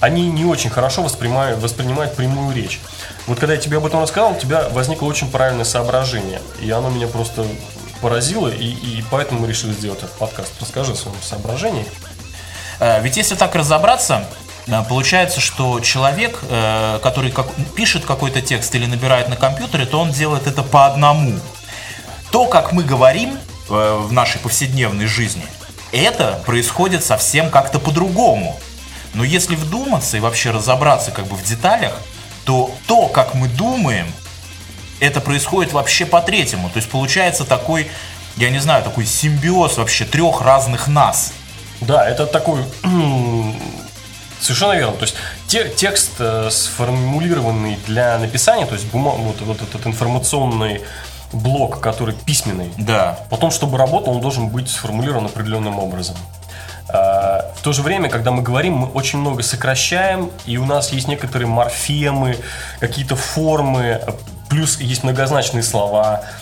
Они 0.00 0.28
не 0.28 0.44
очень 0.44 0.70
хорошо 0.70 1.02
воспринимают, 1.02 1.60
воспринимают 1.60 2.14
прямую 2.16 2.54
речь. 2.54 2.80
Вот 3.26 3.38
когда 3.38 3.54
я 3.54 3.60
тебе 3.60 3.78
об 3.78 3.86
этом 3.86 4.02
рассказал, 4.02 4.32
у 4.32 4.36
тебя 4.38 4.68
возникло 4.70 5.06
очень 5.06 5.30
правильное 5.30 5.64
соображение. 5.64 6.42
И 6.60 6.70
оно 6.70 6.90
меня 6.90 7.06
просто 7.06 7.46
поразило, 8.02 8.48
и, 8.48 8.64
и 8.66 9.04
поэтому 9.10 9.40
мы 9.40 9.48
решили 9.48 9.72
сделать 9.72 9.98
этот 9.98 10.12
подкаст. 10.12 10.52
Расскажи 10.60 10.92
о 10.92 10.96
своем 10.96 11.16
соображении. 11.22 11.86
Э, 12.80 13.00
Ведь 13.02 13.16
если 13.16 13.34
так 13.34 13.54
разобраться, 13.54 14.24
э, 14.66 14.82
получается, 14.88 15.40
что 15.40 15.80
человек, 15.80 16.38
э, 16.48 16.98
который 17.02 17.32
пишет 17.74 18.04
какой-то 18.04 18.40
текст 18.42 18.74
или 18.74 18.86
набирает 18.86 19.28
на 19.28 19.36
компьютере, 19.36 19.86
то 19.86 20.00
он 20.00 20.12
делает 20.12 20.46
это 20.46 20.62
по 20.62 20.86
одному. 20.86 21.38
То, 22.30 22.46
как 22.46 22.72
мы 22.72 22.84
говорим 22.84 23.36
э, 23.68 23.98
в 24.06 24.12
нашей 24.12 24.40
повседневной 24.40 25.06
жизни, 25.06 25.44
это 25.92 26.40
происходит 26.46 27.04
совсем 27.04 27.50
как-то 27.50 27.78
по-другому. 27.78 28.58
Но 29.14 29.24
если 29.24 29.56
вдуматься 29.56 30.16
и 30.16 30.20
вообще 30.20 30.50
разобраться 30.50 31.10
как 31.10 31.26
бы 31.26 31.36
в 31.36 31.42
деталях, 31.42 31.94
то 32.44 32.70
то, 32.86 33.08
как 33.08 33.34
мы 33.34 33.48
думаем, 33.48 34.06
это 35.00 35.20
происходит 35.20 35.72
вообще 35.72 36.06
по-третьему. 36.06 36.70
То 36.70 36.76
есть 36.76 36.88
получается 36.88 37.44
такой, 37.44 37.90
я 38.36 38.50
не 38.50 38.60
знаю, 38.60 38.84
такой 38.84 39.04
симбиоз 39.06 39.78
вообще 39.78 40.04
трех 40.04 40.40
разных 40.42 40.86
нас. 40.86 41.32
Да, 41.80 42.08
это 42.08 42.26
такой... 42.26 42.62
Совершенно 44.40 44.72
верно. 44.72 44.94
То 44.94 45.02
есть 45.02 45.16
те- 45.48 45.68
текст, 45.68 46.12
э, 46.18 46.48
сформулированный 46.50 47.78
для 47.86 48.18
написания, 48.18 48.64
то 48.64 48.74
есть 48.74 48.86
бума- 48.86 49.16
вот, 49.16 49.40
вот 49.42 49.60
этот 49.60 49.86
информационный 49.86 50.80
блок, 51.32 51.80
который 51.80 52.14
письменный, 52.14 52.72
Да. 52.76 53.18
Потом, 53.30 53.50
чтобы 53.50 53.78
работал, 53.78 54.14
он 54.14 54.20
должен 54.20 54.48
быть 54.48 54.68
сформулирован 54.68 55.26
определенным 55.26 55.78
образом. 55.78 56.16
А, 56.88 57.52
в 57.56 57.62
то 57.62 57.72
же 57.72 57.82
время, 57.82 58.08
когда 58.08 58.30
мы 58.30 58.42
говорим, 58.42 58.74
мы 58.74 58.86
очень 58.88 59.18
много 59.18 59.42
сокращаем, 59.42 60.30
и 60.46 60.56
у 60.56 60.64
нас 60.64 60.92
есть 60.92 61.08
некоторые 61.08 61.48
морфемы, 61.48 62.36
какие-то 62.80 63.16
формы, 63.16 64.00
плюс 64.48 64.80
есть 64.80 65.04
многозначные 65.04 65.62
слова, 65.62 66.22
э, 66.22 66.39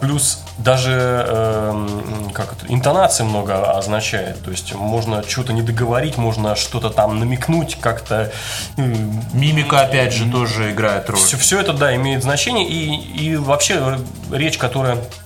плюс 0.00 0.42
даже 0.58 1.24
э, 1.26 1.88
как 2.34 2.52
это, 2.52 2.72
интонация 2.72 3.24
много 3.24 3.72
означает. 3.72 4.42
То 4.42 4.50
есть 4.50 4.74
можно 4.74 5.22
что-то 5.26 5.52
не 5.52 5.62
договорить, 5.62 6.16
можно 6.16 6.56
что-то 6.56 6.90
там 6.90 7.18
намекнуть, 7.18 7.78
как-то. 7.80 8.32
Э, 8.76 8.94
Мимика, 9.32 9.80
опять 9.80 10.12
же, 10.12 10.30
тоже 10.30 10.72
играет 10.72 11.08
роль. 11.08 11.18
Все, 11.18 11.36
все 11.36 11.60
это, 11.60 11.72
да, 11.72 11.94
имеет 11.94 12.22
значение. 12.22 12.68
И, 12.68 12.94
и 12.94 13.36
вообще 13.36 13.98
речь, 14.30 14.58
которая 14.58 14.96
э, 14.96 15.21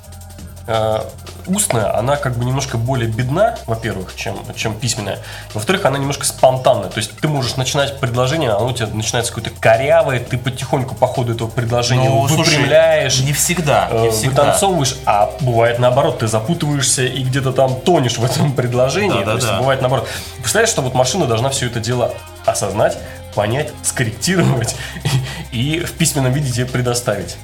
устная, 1.47 1.97
она 1.97 2.17
как 2.17 2.37
бы 2.37 2.45
немножко 2.45 2.77
более 2.77 3.09
бедна, 3.09 3.57
во-первых, 3.67 4.15
чем, 4.17 4.37
чем 4.57 4.75
письменная. 4.75 5.21
Во-вторых, 5.55 5.85
она 5.85 5.99
немножко 5.99 6.27
спонтанная. 6.27 6.89
То 6.89 6.99
есть 6.99 7.13
ты 7.19 7.29
можешь 7.29 7.57
начинать 7.57 8.01
предложение, 8.01 8.51
оно 8.51 8.67
у 8.67 8.73
тебя 8.73 8.89
начинается 8.89 9.33
какое-то 9.33 9.59
корявое, 9.61 10.21
ты 10.21 10.39
потихоньку 10.39 10.95
по 10.95 11.07
ходу 11.07 11.35
этого 11.35 11.49
предложения 11.49 12.09
ну, 12.09 12.23
выпрямляешь. 12.23 13.15
Слушай, 13.15 13.27
не 13.27 13.33
всегда, 13.33 13.89
не 13.93 14.09
э, 14.09 14.11
всегда. 14.11 14.43
Вытанцовываешь, 14.43 14.97
а 15.07 15.31
бывает 15.41 15.79
наоборот, 15.79 16.19
ты 16.19 16.27
запутываешься 16.27 17.05
и 17.05 17.23
где-то 17.23 17.53
там 17.53 17.81
тонешь 17.81 18.19
в 18.19 18.25
этом 18.25 18.53
предложении. 18.53 19.21
Да, 19.21 19.25
да, 19.25 19.31
То 19.33 19.37
есть 19.37 19.47
да. 19.47 19.59
бывает 19.59 19.81
наоборот. 19.81 20.09
Представляешь, 20.39 20.71
что 20.71 20.83
вот 20.83 20.95
машина 20.95 21.27
должна 21.27 21.51
все 21.51 21.67
это 21.67 21.79
дело 21.79 22.13
осознать, 22.45 22.99
понять, 23.35 23.71
скорректировать 23.83 24.75
и 25.53 25.81
в 25.81 25.93
письменном 25.93 26.33
виде 26.33 26.51
тебе 26.51 26.67
предоставить. 26.67 27.37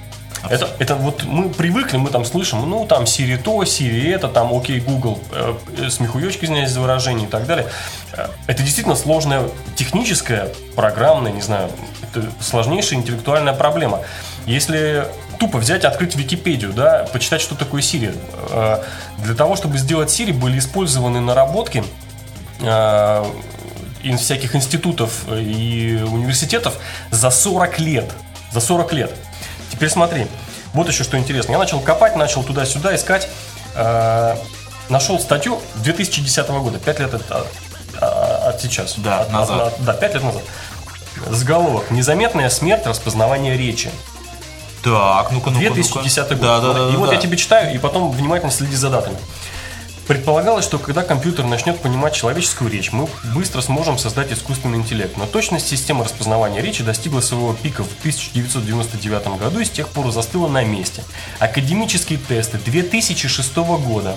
Это, 0.49 0.69
это 0.79 0.95
вот 0.97 1.23
мы 1.25 1.51
привыкли, 1.51 1.97
мы 1.97 2.11
там 2.11 2.25
слышим, 2.25 2.69
ну 2.69 2.85
там 2.87 3.05
Siri 3.05 3.37
то, 3.37 3.63
Siri 3.63 4.13
это, 4.13 4.29
там 4.29 4.53
окей, 4.53 4.81
Google, 4.81 5.21
э, 5.31 5.89
смехуёчки, 5.89 6.45
извиняюсь 6.45 6.71
за 6.71 6.81
выражение 6.81 7.27
и 7.27 7.31
так 7.31 7.47
далее. 7.47 7.67
Э, 8.13 8.27
это 8.47 8.63
действительно 8.63 8.97
сложная 8.97 9.49
техническая, 9.77 10.49
программная, 10.75 11.33
не 11.33 11.43
знаю, 11.43 11.71
это 12.03 12.27
сложнейшая 12.41 12.99
интеллектуальная 12.99 13.55
проблема. 13.55 14.01
Если 14.47 15.07
тупо 15.39 15.59
взять, 15.59 15.85
открыть 15.85 16.17
Википедию, 16.17 16.73
да, 16.73 17.07
почитать, 17.13 17.41
что 17.41 17.55
такое 17.55 17.83
Siri. 17.83 18.17
Э, 18.51 18.83
для 19.19 19.35
того, 19.35 19.57
чтобы 19.57 19.79
сделать 19.79 20.09
Siri, 20.09 20.33
были 20.33 20.59
использованы 20.59 21.21
наработки 21.21 21.85
э, 22.61 23.25
из 24.03 24.21
всяких 24.21 24.57
институтов 24.57 25.25
и 25.31 26.05
университетов 26.05 26.79
за 27.11 27.31
40 27.31 27.79
лет. 27.79 28.13
За 28.53 28.61
40 28.61 28.93
лет. 28.93 29.13
Теперь 29.73 29.89
смотри, 29.89 30.27
вот 30.75 30.87
еще 30.87 31.03
что 31.03 31.19
интересно. 31.19 31.53
Я 31.53 31.59
начал 31.59 31.81
копать, 31.81 32.15
начал 32.15 32.45
туда-сюда 32.45 32.95
искать. 32.95 33.27
Э, 33.75 34.37
нашел 34.91 35.19
статью 35.19 35.61
2010 35.77 36.49
года, 36.51 36.79
5 36.79 37.01
лет 37.01 37.15
от, 37.15 37.31
от, 37.31 37.47
от 38.03 38.61
сейчас. 38.61 38.99
Да, 38.99 39.21
от, 39.21 39.33
назад. 39.33 39.73
От, 39.79 39.85
да, 39.85 39.95
5 39.95 40.15
лет 40.15 40.23
назад. 40.23 40.43
Заголовок. 41.31 41.91
Незаметная 41.91 42.51
смерть 42.51 42.87
распознавания 42.87 43.57
речи. 43.57 43.91
Так, 44.83 45.33
ну-ка, 45.33 45.49
ну-ка. 45.49 45.73
2010 45.73 46.31
ну 46.31 46.37
год. 46.37 46.41
Да, 46.41 46.61
да, 46.61 46.73
да. 46.75 46.89
И 46.91 46.93
да, 46.93 46.99
вот 46.99 47.09
да. 47.09 47.15
я 47.15 47.21
тебе 47.21 47.39
читаю, 47.39 47.75
и 47.75 47.79
потом 47.79 48.11
внимательно 48.11 48.53
следи 48.53 48.77
за 48.77 48.91
датами. 48.91 49.17
Предполагалось, 50.07 50.65
что 50.65 50.79
когда 50.79 51.05
компьютер 51.05 51.45
начнет 51.45 51.79
понимать 51.79 52.15
человеческую 52.15 52.71
речь, 52.71 52.93
мы 52.93 53.09
быстро 53.35 53.61
сможем 53.61 53.99
создать 53.99 54.33
искусственный 54.33 54.79
интеллект. 54.79 55.17
Но 55.17 55.27
точность 55.27 55.69
системы 55.69 56.05
распознавания 56.05 56.61
речи 56.61 56.83
достигла 56.83 57.21
своего 57.21 57.55
пика 57.55 57.85
в 57.85 57.99
1999 58.01 59.39
году 59.39 59.61
и 59.61 59.65
с 59.65 59.71
тех 59.71 59.89
пор 59.89 60.11
застыла 60.11 60.49
на 60.49 60.65
месте. 60.65 61.05
Академические 61.39 62.19
тесты 62.19 62.59
2006 62.59 63.57
года 63.57 64.17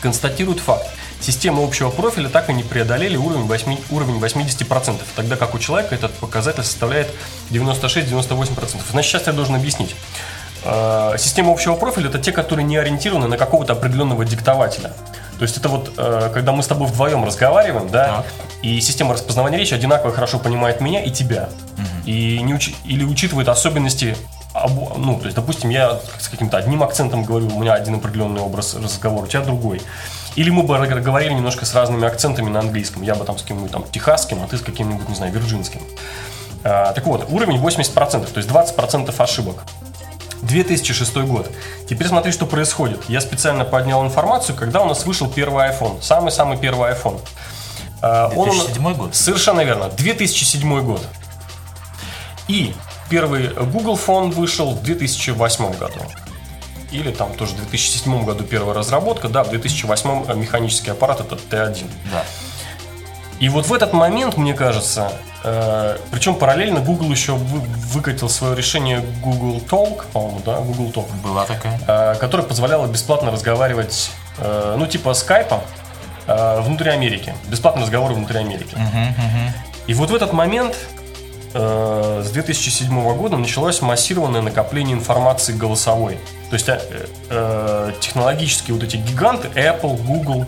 констатируют 0.00 0.60
факт. 0.60 0.86
Системы 1.20 1.62
общего 1.62 1.90
профиля 1.90 2.30
так 2.30 2.48
и 2.48 2.54
не 2.54 2.62
преодолели 2.62 3.16
уровень, 3.16 3.42
8, 3.42 3.76
уровень 3.90 4.18
80%, 4.18 5.00
тогда 5.14 5.36
как 5.36 5.54
у 5.54 5.58
человека 5.58 5.94
этот 5.94 6.14
показатель 6.14 6.64
составляет 6.64 7.10
96-98%. 7.50 8.80
Значит, 8.90 9.10
сейчас 9.10 9.26
я 9.26 9.34
должен 9.34 9.54
объяснить. 9.54 9.94
Э, 10.64 11.14
система 11.18 11.52
общего 11.52 11.74
профиля 11.74 12.08
это 12.08 12.18
те, 12.18 12.32
которые 12.32 12.64
не 12.64 12.76
ориентированы 12.76 13.28
на 13.28 13.36
какого-то 13.36 13.72
определенного 13.72 14.24
диктователя. 14.24 14.92
То 15.38 15.42
есть 15.42 15.56
это 15.56 15.68
вот, 15.68 15.92
э, 15.96 16.30
когда 16.34 16.52
мы 16.52 16.62
с 16.62 16.66
тобой 16.66 16.86
вдвоем 16.86 17.24
разговариваем, 17.24 17.88
да, 17.88 18.16
так. 18.18 18.26
и 18.62 18.80
система 18.80 19.14
распознавания 19.14 19.58
речи 19.58 19.72
одинаково 19.72 20.12
хорошо 20.12 20.38
понимает 20.38 20.80
меня 20.80 21.02
и 21.02 21.10
тебя. 21.10 21.48
Угу. 21.76 22.06
И 22.06 22.40
не 22.42 22.54
уч... 22.54 22.72
Или 22.84 23.04
учитывает 23.04 23.48
особенности 23.48 24.16
ну, 24.96 25.16
то 25.18 25.26
есть, 25.26 25.36
допустим, 25.36 25.70
я 25.70 26.00
с 26.18 26.28
каким-то 26.28 26.56
одним 26.56 26.82
акцентом 26.82 27.24
говорю, 27.24 27.46
у 27.54 27.60
меня 27.60 27.74
один 27.74 27.94
определенный 27.94 28.40
образ 28.40 28.74
разговора, 28.74 29.24
у 29.24 29.28
тебя 29.28 29.42
другой. 29.42 29.80
Или 30.34 30.50
мы 30.50 30.62
бы 30.64 30.76
говорили 30.76 31.32
немножко 31.32 31.64
с 31.64 31.74
разными 31.74 32.06
акцентами 32.06 32.50
на 32.50 32.60
английском. 32.60 33.02
Я 33.02 33.14
бы 33.14 33.24
там 33.24 33.38
с 33.38 33.42
каким-нибудь 33.42 33.70
там 33.70 33.84
техасским, 33.90 34.42
а 34.42 34.48
ты 34.48 34.58
с 34.58 34.60
каким-нибудь, 34.60 35.08
не 35.08 35.14
знаю, 35.14 35.32
вирджинским. 35.32 35.80
А, 36.62 36.92
так 36.92 37.06
вот, 37.06 37.26
уровень 37.30 37.56
80%, 37.58 38.26
то 38.26 38.38
есть 38.38 38.48
20% 38.48 39.14
ошибок. 39.18 39.64
2006 40.42 41.16
год. 41.18 41.50
Теперь 41.88 42.08
смотри, 42.08 42.32
что 42.32 42.46
происходит. 42.46 43.04
Я 43.08 43.20
специально 43.20 43.64
поднял 43.64 44.04
информацию, 44.04 44.56
когда 44.56 44.80
у 44.82 44.86
нас 44.86 45.06
вышел 45.06 45.28
первый 45.28 45.68
iPhone. 45.68 46.02
Самый-самый 46.02 46.58
первый 46.58 46.92
iPhone. 46.92 47.20
2007 48.00 48.86
Он, 48.86 48.94
год? 48.94 49.14
Совершенно 49.14 49.62
верно. 49.62 49.88
2007 49.90 50.80
год. 50.82 51.06
И 52.48 52.74
первый 53.08 53.48
Google 53.48 53.96
Phone 53.96 54.30
вышел 54.30 54.74
в 54.74 54.82
2008 54.82 55.78
году. 55.78 56.00
Или 56.90 57.12
там 57.12 57.34
тоже 57.34 57.52
в 57.52 57.56
2007 57.56 58.24
году 58.24 58.44
первая 58.44 58.74
разработка. 58.74 59.28
Да, 59.28 59.44
в 59.44 59.50
2008 59.50 60.34
механический 60.36 60.90
аппарат 60.90 61.20
это 61.20 61.36
T1. 61.36 61.86
Да. 62.10 62.24
И 63.38 63.48
вот 63.48 63.66
в 63.66 63.72
этот 63.72 63.92
момент, 63.92 64.36
мне 64.36 64.54
кажется, 64.54 65.12
э, 65.12 65.29
причем 65.42 66.34
параллельно 66.34 66.80
Google 66.80 67.10
еще 67.10 67.32
вы, 67.32 67.60
выкатил 67.60 68.28
свое 68.28 68.54
решение 68.54 69.00
Google 69.22 69.58
Talk, 69.58 70.04
по-моему, 70.12 70.40
да, 70.44 70.58
Google 70.60 70.90
Talk. 70.90 71.08
Была 71.22 71.44
такая. 71.46 71.80
Э, 71.86 72.14
которое 72.16 72.42
позволяло 72.42 72.86
бесплатно 72.86 73.30
разговаривать, 73.30 74.10
э, 74.38 74.76
ну, 74.78 74.86
типа 74.86 75.14
скайпа 75.14 75.62
э, 76.26 76.60
внутри 76.60 76.90
Америки. 76.90 77.34
Бесплатные 77.48 77.84
разговоры 77.84 78.14
внутри 78.14 78.38
Америки. 78.38 78.74
Uh-huh, 78.74 79.08
uh-huh. 79.08 79.50
И 79.86 79.94
вот 79.94 80.10
в 80.10 80.14
этот 80.14 80.32
момент 80.32 80.76
э, 81.54 82.22
с 82.24 82.30
2007 82.30 83.16
года 83.16 83.36
началось 83.36 83.80
массированное 83.82 84.42
накопление 84.42 84.96
информации 84.96 85.52
голосовой. 85.52 86.18
То 86.50 86.54
есть 86.54 86.68
э, 86.68 86.80
э, 87.30 87.92
технологические 88.00 88.74
вот 88.74 88.84
эти 88.84 88.96
гиганты 88.96 89.48
Apple, 89.48 89.96
Google, 90.02 90.46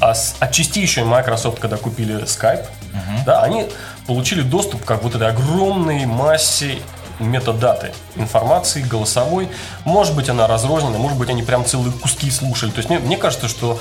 а 0.00 0.12
еще 0.12 1.00
и 1.00 1.04
Microsoft, 1.04 1.60
когда 1.60 1.76
купили 1.76 2.24
Skype, 2.24 2.66
uh-huh. 2.94 3.24
да, 3.26 3.42
они 3.42 3.66
получили 4.06 4.42
доступ 4.42 4.84
к 4.84 4.96
вот 5.02 5.14
этой 5.14 5.28
огромной 5.28 6.06
массе 6.06 6.78
метадаты 7.18 7.92
информации 8.16 8.82
голосовой. 8.82 9.48
Может 9.84 10.14
быть, 10.14 10.28
она 10.28 10.46
разрознена, 10.46 10.98
может 10.98 11.18
быть, 11.18 11.30
они 11.30 11.42
прям 11.42 11.64
целые 11.64 11.92
куски 11.92 12.30
слушали. 12.30 12.70
То 12.70 12.78
есть 12.78 12.90
мне, 12.90 12.98
мне 12.98 13.16
кажется, 13.16 13.48
что 13.48 13.78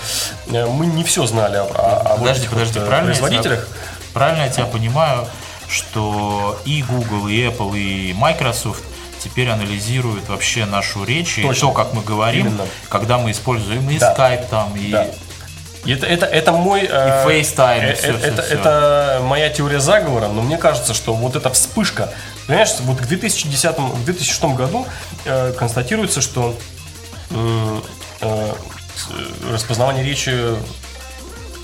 э, 0.48 0.66
мы 0.68 0.86
не 0.86 1.04
все 1.04 1.26
знали 1.26 1.58
о, 1.58 1.64
о, 1.64 2.18
подожди, 2.18 2.48
вот 2.48 2.54
подожди, 2.54 2.80
вот, 2.80 2.88
правильно 2.88 3.12
производителях. 3.12 3.60
Я 3.60 3.66
тебя, 3.66 4.12
правильно 4.14 4.44
я 4.44 4.50
тебя 4.50 4.66
понимаю, 4.66 5.28
что 5.68 6.60
и 6.66 6.84
Google, 6.84 7.28
и 7.28 7.42
Apple, 7.42 7.78
и 7.78 8.14
Microsoft 8.14 8.84
теперь 9.24 9.50
анализируют 9.50 10.28
вообще 10.28 10.66
нашу 10.66 11.04
речь 11.04 11.36
Точно. 11.36 11.52
и 11.52 11.60
то, 11.60 11.72
как 11.72 11.94
мы 11.94 12.04
говорим, 12.04 12.48
Именно. 12.48 12.66
когда 12.90 13.18
мы 13.18 13.32
используем 13.32 13.90
и 13.90 13.98
да. 13.98 14.14
Skype 14.14 14.48
там, 14.50 14.76
и 14.76 14.92
да. 14.92 15.08
Это, 15.86 16.06
это, 16.06 16.26
это 16.26 16.52
мой... 16.52 16.88
Э, 16.90 17.26
и 17.26 17.42
FaceTime, 17.42 17.82
э, 17.82 17.94
все, 17.96 18.08
это, 18.14 18.42
все, 18.42 18.54
это 18.56 19.20
моя 19.24 19.50
теория 19.50 19.80
заговора, 19.80 20.28
но 20.28 20.42
мне 20.42 20.58
кажется, 20.58 20.94
что 20.94 21.14
вот 21.14 21.36
эта 21.36 21.50
вспышка, 21.50 22.14
понимаешь, 22.48 22.70
вот 22.82 23.00
к 23.00 23.06
2010, 23.06 23.78
в 23.78 24.06
2006 24.06 24.44
году 24.56 24.88
э, 25.26 25.54
констатируется, 25.54 26.22
что 26.22 26.56
э, 27.32 27.80
э, 28.22 28.54
распознавание 29.52 30.04
речи 30.04 30.56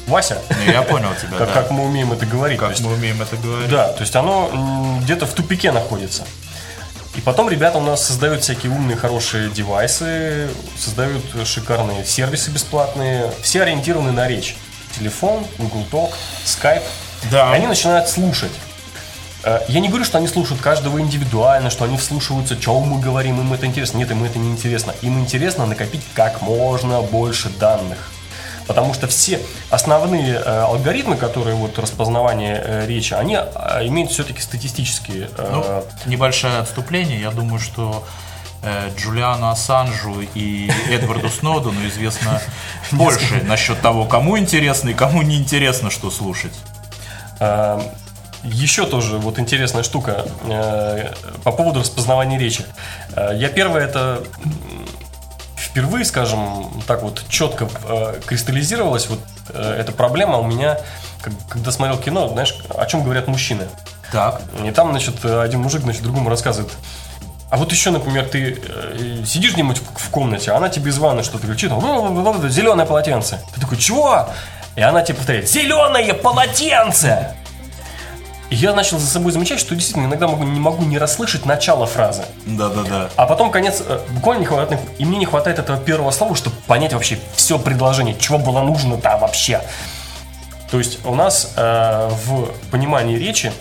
Вася. 0.08 0.42
Ну, 0.50 0.72
я 0.72 0.82
понял 0.82 1.10
тебя, 1.16 1.38
как, 1.38 1.48
да. 1.48 1.54
как 1.54 1.72
мы 1.72 1.86
умеем 1.86 2.12
это 2.12 2.26
говорить. 2.26 2.60
Как 2.60 2.72
есть, 2.72 2.82
мы 2.82 2.94
умеем 2.94 3.22
это 3.22 3.38
говорить. 3.38 3.70
Да, 3.70 3.90
то 3.90 4.02
есть 4.02 4.16
оно 4.16 5.00
где-то 5.04 5.26
в 5.26 5.34
тупике 5.34 5.72
находится. 5.72 6.26
И 7.16 7.22
потом 7.22 7.50
ребята 7.50 7.78
у 7.78 7.82
нас 7.82 8.06
создают 8.06 8.42
всякие 8.44 8.72
умные, 8.72 8.96
хорошие 8.96 9.50
девайсы, 9.50 10.50
создают 10.78 11.24
шикарные 11.46 12.06
сервисы 12.06 12.52
бесплатные, 12.52 13.32
все 13.42 13.64
ориентированы 13.64 14.12
на 14.12 14.28
речь. 14.28 14.56
Телефон, 14.98 15.46
Google 15.58 15.86
Talk, 15.92 16.14
Skype. 16.46 16.84
Да. 17.32 17.52
И 17.52 17.58
они 17.58 17.68
начинают 17.68 18.10
слушать. 18.10 18.52
Э, 19.44 19.60
я 19.68 19.80
не 19.80 19.88
говорю, 19.88 20.06
что 20.06 20.18
они 20.18 20.28
слушают 20.28 20.62
каждого 20.62 21.00
индивидуально, 21.00 21.70
что 21.70 21.86
они 21.86 21.98
вслушиваются, 21.98 22.60
что 22.60 22.80
мы 22.80 23.02
говорим, 23.02 23.40
им 23.40 23.54
это 23.54 23.66
интересно. 23.66 23.98
Нет, 23.98 24.12
им 24.12 24.24
это 24.24 24.40
не 24.40 24.52
интересно. 24.52 24.94
Им 25.02 25.20
интересно 25.20 25.66
накопить 25.66 26.02
как 26.14 26.42
можно 26.42 27.02
больше 27.02 27.50
данных. 27.50 27.98
Потому 28.70 28.94
что 28.94 29.08
все 29.08 29.42
основные 29.72 30.36
э, 30.36 30.62
алгоритмы, 30.62 31.18
которые 31.18 31.56
вот 31.56 31.80
распознавание 31.80 32.62
э, 32.64 32.86
речи, 32.86 33.16
они 33.16 33.36
э, 33.36 33.88
имеют 33.88 34.12
все-таки 34.12 34.42
статистические. 34.42 35.28
Ну, 35.40 35.84
небольшое 36.06 36.60
отступление. 36.60 37.20
Я 37.20 37.32
думаю, 37.32 37.60
что 37.60 38.06
Джулиану 38.96 39.50
Ассанжу 39.50 40.22
и 40.36 40.70
Эдварду 40.92 41.30
Сноудену 41.30 41.88
известно 41.88 42.40
больше 42.92 43.42
насчет 43.46 43.82
того, 43.82 44.06
кому 44.06 44.38
интересно 44.38 44.90
и 44.90 44.94
кому 44.94 45.24
не 45.24 45.38
интересно, 45.38 45.90
что 45.90 46.12
слушать. 46.12 46.54
Еще 48.44 48.86
тоже 48.86 49.18
вот 49.18 49.40
интересная 49.40 49.82
штука 49.82 50.26
по 51.44 51.52
поводу 51.52 51.80
распознавания 51.80 52.38
речи. 52.38 52.64
Я 53.16 53.50
первое 53.50 53.86
это 53.86 54.22
впервые, 55.80 56.04
скажем, 56.04 56.70
так 56.88 57.04
вот 57.04 57.24
четко 57.30 57.70
э, 57.88 58.20
кристаллизировалась 58.26 59.08
вот 59.08 59.20
э, 59.54 59.78
эта 59.80 59.94
проблема 59.94 60.38
у 60.38 60.46
меня, 60.46 60.78
как, 61.22 61.32
когда 61.48 61.72
смотрел 61.72 61.98
кино, 61.98 62.28
знаешь, 62.28 62.54
о 62.76 62.86
чем 62.86 63.02
говорят 63.02 63.30
мужчины. 63.30 63.64
Так. 64.12 64.42
И 64.62 64.72
там, 64.72 64.92
значит, 64.92 65.24
один 65.24 65.62
мужик, 65.62 65.84
значит, 65.84 66.04
другому 66.04 66.30
рассказывает. 66.30 66.74
А 67.50 67.56
вот 67.56 67.72
еще, 67.72 67.92
например, 67.92 68.28
ты 68.28 68.62
э, 68.62 69.24
сидишь 69.26 69.54
где-нибудь 69.54 69.82
в 69.96 70.10
комнате, 70.10 70.52
а 70.52 70.58
она 70.58 70.68
тебе 70.68 70.90
из 70.90 70.98
ванны 70.98 71.24
что-то 71.24 71.48
кричит, 71.48 71.72
зеленое 71.72 72.86
полотенце. 72.86 73.40
Ты 73.56 73.62
такой, 73.62 73.78
чего? 73.78 74.28
И 74.76 74.82
она 74.82 75.02
тебе 75.02 75.16
повторяет, 75.16 75.50
зеленое 75.50 76.14
полотенце! 76.14 77.38
Я 78.50 78.74
начал 78.74 78.98
за 78.98 79.06
собой 79.06 79.32
замечать, 79.32 79.60
что 79.60 79.76
действительно 79.76 80.08
иногда 80.08 80.28
могу, 80.28 80.44
не 80.44 80.60
могу 80.60 80.84
не 80.84 80.98
расслышать 80.98 81.46
начало 81.46 81.86
фразы. 81.86 82.24
Да-да-да. 82.46 83.10
А 83.16 83.26
потом 83.28 83.52
конец, 83.52 83.84
э, 83.86 84.00
буквально 84.10 84.42
не 84.42 84.46
хватает, 84.48 84.82
и 84.98 85.06
мне 85.06 85.20
не 85.20 85.26
хватает 85.26 85.60
этого 85.60 85.78
первого 85.78 86.10
слова, 86.12 86.36
чтобы 86.36 86.56
понять 86.68 86.94
вообще 86.94 87.20
все 87.36 87.60
предложение, 87.60 88.16
чего 88.20 88.40
было 88.40 88.62
нужно 88.62 88.98
там 88.98 89.20
вообще. 89.20 89.62
То 90.72 90.80
есть 90.80 91.06
у 91.06 91.14
нас 91.14 91.54
э, 91.56 92.10
в 92.26 92.50
понимании 92.72 93.18
речи 93.18 93.52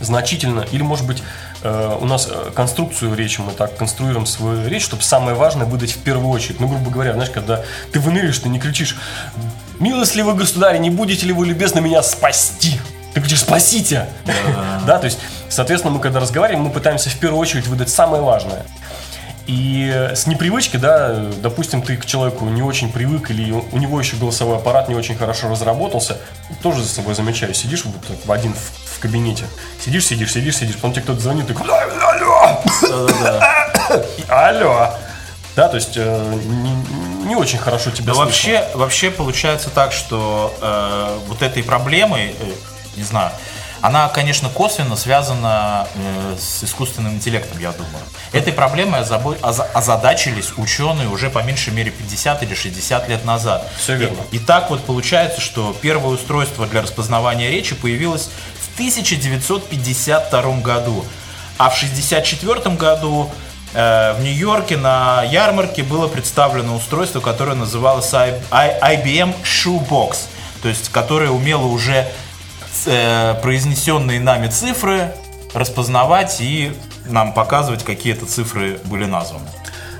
значительно, 0.00 0.66
или 0.72 0.82
может 0.82 1.06
быть 1.06 1.22
э, 1.62 1.98
у 2.00 2.04
нас 2.06 2.28
э, 2.30 2.50
конструкцию 2.54 3.14
речи, 3.14 3.40
мы 3.40 3.52
так 3.52 3.76
конструируем 3.76 4.26
свою 4.26 4.68
речь, 4.68 4.84
чтобы 4.84 5.02
самое 5.02 5.36
важное 5.36 5.66
выдать 5.66 5.92
в 5.92 5.98
первую 5.98 6.30
очередь. 6.30 6.60
Ну, 6.60 6.68
грубо 6.68 6.90
говоря, 6.90 7.12
знаешь, 7.12 7.30
когда 7.30 7.62
ты 7.92 8.00
выныриваешь, 8.00 8.38
ты 8.38 8.48
не 8.48 8.58
кричишь 8.58 8.96
«Милостливый 9.78 10.34
государь, 10.34 10.78
не 10.78 10.90
будете 10.90 11.26
ли 11.26 11.32
вы 11.32 11.46
любезны 11.46 11.80
меня 11.80 12.02
спасти?» 12.02 12.80
Ты 13.14 13.20
кричишь 13.20 13.40
«Спасите!» 13.40 14.08
Да, 14.86 14.98
то 14.98 15.06
есть, 15.06 15.18
соответственно, 15.48 15.94
мы 15.94 16.00
когда 16.00 16.20
разговариваем, 16.20 16.64
мы 16.64 16.70
пытаемся 16.70 17.08
в 17.08 17.16
первую 17.16 17.40
очередь 17.40 17.66
выдать 17.66 17.88
самое 17.88 18.22
важное. 18.22 18.66
И 19.46 20.10
с 20.14 20.26
непривычки, 20.26 20.78
да, 20.78 21.26
допустим, 21.42 21.82
ты 21.82 21.98
к 21.98 22.06
человеку 22.06 22.46
не 22.46 22.62
очень 22.62 22.90
привык, 22.90 23.30
или 23.30 23.50
у 23.52 23.78
него 23.78 24.00
еще 24.00 24.16
голосовой 24.16 24.56
аппарат 24.56 24.88
не 24.88 24.94
очень 24.94 25.16
хорошо 25.16 25.50
разработался, 25.50 26.16
тоже 26.62 26.82
за 26.82 26.88
собой 26.88 27.14
замечаю, 27.14 27.52
сидишь 27.52 27.84
вот 27.84 27.94
в 28.24 28.32
один 28.32 28.54
в, 28.54 28.96
в 28.96 29.00
кабинете, 29.00 29.44
сидишь, 29.84 30.06
сидишь, 30.06 30.32
сидишь, 30.32 30.56
сидишь, 30.56 30.76
потом 30.76 30.92
тебе 30.92 31.02
кто-то 31.02 31.20
звонит, 31.20 31.46
ты 31.46 31.54
алло, 31.54 32.62
алло, 34.28 34.94
да, 35.54 35.68
то 35.68 35.76
есть 35.76 35.92
э, 35.96 36.38
не, 36.46 37.26
не 37.26 37.36
очень 37.36 37.58
хорошо 37.58 37.90
тебя 37.90 38.14
Но 38.14 38.20
вообще, 38.20 38.66
вообще 38.74 39.10
получается 39.10 39.68
так, 39.68 39.92
что 39.92 40.54
э, 40.60 41.18
вот 41.28 41.42
этой 41.42 41.62
проблемой, 41.62 42.34
э, 42.40 42.52
не 42.96 43.02
знаю, 43.04 43.30
она, 43.80 44.08
конечно, 44.08 44.48
косвенно 44.48 44.96
связана 44.96 45.86
э, 45.94 46.36
с 46.38 46.64
искусственным 46.64 47.14
интеллектом, 47.14 47.58
я 47.58 47.72
думаю. 47.72 48.02
Этой 48.32 48.52
проблемой 48.52 49.00
озабо- 49.02 49.38
оз- 49.42 49.60
озадачились 49.74 50.52
ученые 50.56 51.08
уже 51.08 51.28
по 51.28 51.42
меньшей 51.42 51.74
мере 51.74 51.90
50 51.90 52.42
или 52.44 52.54
60 52.54 53.08
лет 53.10 53.24
назад. 53.26 53.70
Все 53.78 53.96
верно. 53.96 54.16
И, 54.30 54.36
и 54.36 54.38
так 54.38 54.70
вот 54.70 54.84
получается, 54.84 55.40
что 55.42 55.76
первое 55.82 56.14
устройство 56.14 56.66
для 56.66 56.80
распознавания 56.80 57.50
речи 57.50 57.74
появилось 57.74 58.30
в 58.58 58.74
1952 58.74 60.42
году. 60.62 61.04
А 61.58 61.68
в 61.68 61.76
1964 61.76 62.76
году 62.76 63.30
э, 63.74 64.14
в 64.14 64.22
Нью-Йорке 64.22 64.76
на 64.78 65.22
ярмарке 65.24 65.82
было 65.82 66.08
представлено 66.08 66.74
устройство, 66.74 67.20
которое 67.20 67.54
называлось 67.54 68.10
IBM 68.12 69.34
Shoebox, 69.44 70.16
то 70.62 70.68
есть 70.68 70.88
которое 70.90 71.30
умело 71.30 71.66
уже 71.66 72.08
произнесенные 73.42 74.20
нами 74.20 74.48
цифры 74.48 75.14
распознавать 75.54 76.40
и 76.40 76.76
нам 77.06 77.32
показывать, 77.32 77.84
какие 77.84 78.14
это 78.14 78.26
цифры 78.26 78.80
были 78.84 79.04
названы. 79.04 79.46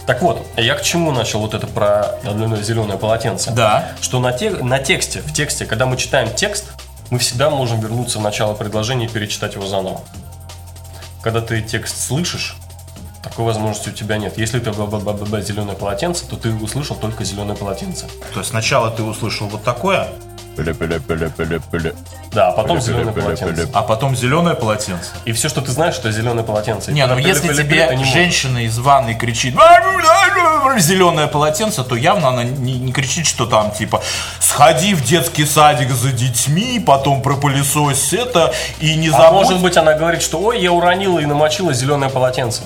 Так 0.07 0.21
вот, 0.21 0.47
я 0.57 0.75
к 0.75 0.83
чему 0.83 1.13
начал 1.13 1.41
вот 1.41 1.55
это 1.55 1.67
про 1.67 2.19
зеленое 2.61 2.99
полотенце? 2.99 3.53
Да. 3.53 3.93
Что 4.01 4.21
на, 4.21 4.33
те, 4.33 4.51
на 4.51 4.79
тексте, 4.79 5.21
в 5.21 5.33
тексте, 5.33 5.65
когда 5.65 5.87
мы 5.87 5.97
читаем 5.97 6.35
текст, 6.35 6.73
мы 7.11 7.19
всегда 7.19 7.49
можем 7.49 7.81
вернуться 7.81 8.19
в 8.19 8.23
начало 8.23 8.55
предложения 8.55 9.07
и 9.07 9.09
перечитать 9.09 9.55
его 9.55 9.67
заново. 9.67 10.01
Когда 11.23 11.41
ты 11.41 11.63
текст 11.63 12.07
слышишь, 12.07 12.57
такой 13.23 13.47
возможности 13.47 13.89
у 13.89 13.93
тебя 13.93 14.19
нет. 14.19 14.37
Если 14.37 14.59
ты 14.59 14.71
б 14.73 15.43
зеленое 15.43 15.77
полотенце, 15.77 16.27
то 16.27 16.37
ты 16.37 16.53
услышал 16.53 16.97
только 16.97 17.25
зеленое 17.25 17.57
полотенце. 17.57 18.07
То 18.35 18.41
есть 18.41 18.51
сначала 18.51 18.91
ты 18.91 19.03
услышал 19.03 19.47
вот 19.49 19.65
такое, 19.65 20.09
Да, 22.33 22.49
а 22.49 22.53
потом 22.53 22.81
зеленое 22.81 23.13
полотенце. 23.13 23.69
а 23.73 23.83
потом 23.83 24.17
зеленое 24.17 24.55
полотенце. 24.55 25.11
И 25.25 25.33
все, 25.33 25.49
что 25.49 25.61
ты 25.61 25.71
знаешь, 25.71 25.99
это 25.99 26.11
зеленое 26.13 26.45
полотенце. 26.45 26.93
Не, 26.93 27.07
ну 27.07 27.19
если 27.19 27.55
тебе 27.55 27.97
женщина 28.05 28.65
из 28.65 28.79
ванной 28.79 29.15
кричит 29.15 29.55
зеленое 30.79 31.27
полотенце, 31.27 31.85
то 31.85 31.95
явно 31.95 32.29
она 32.29 32.45
не, 32.45 32.79
не 32.79 32.93
кричит, 32.93 33.27
что 33.27 33.47
там 33.47 33.71
типа 33.71 34.03
сходи 34.41 34.95
в 34.95 35.05
детский 35.05 35.45
садик 35.45 35.91
за 35.91 36.13
детьми, 36.13 36.83
потом 36.85 37.23
пропылесось 37.23 38.13
это 38.13 38.53
и 38.81 38.95
не 38.97 39.09
А 39.09 39.13
забудь. 39.13 39.33
может 39.33 39.63
быть, 39.63 39.77
она 39.77 39.95
говорит, 39.95 40.23
что 40.23 40.41
ой, 40.41 40.61
я 40.61 40.73
уронила 40.73 41.19
и 41.19 41.27
намочила 41.27 41.73
зеленое 41.73 42.11
полотенце. 42.11 42.63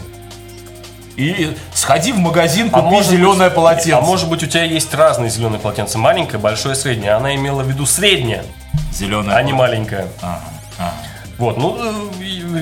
И 1.18 1.56
сходи 1.74 2.12
в 2.12 2.18
магазин, 2.18 2.70
А 2.72 2.80
купи 2.80 2.96
быть- 2.98 3.06
зеленое 3.06 3.50
полотенце. 3.50 3.92
А 3.92 4.00
может 4.00 4.28
быть, 4.28 4.42
у 4.44 4.46
тебя 4.46 4.62
есть 4.62 4.94
разные 4.94 5.30
зеленые 5.30 5.58
полотенца. 5.58 5.98
Маленькое, 5.98 6.38
большое, 6.38 6.76
среднее. 6.76 7.12
Она 7.14 7.34
имела 7.34 7.62
в 7.62 7.68
виду 7.68 7.86
среднее, 7.86 8.44
Зеленое 8.92 9.36
а 9.36 9.42
не 9.42 9.52
маленькое. 9.52 10.06
Ага, 10.22 10.40
ага. 10.78 10.92
Вот, 11.38 11.56
ну, 11.56 11.76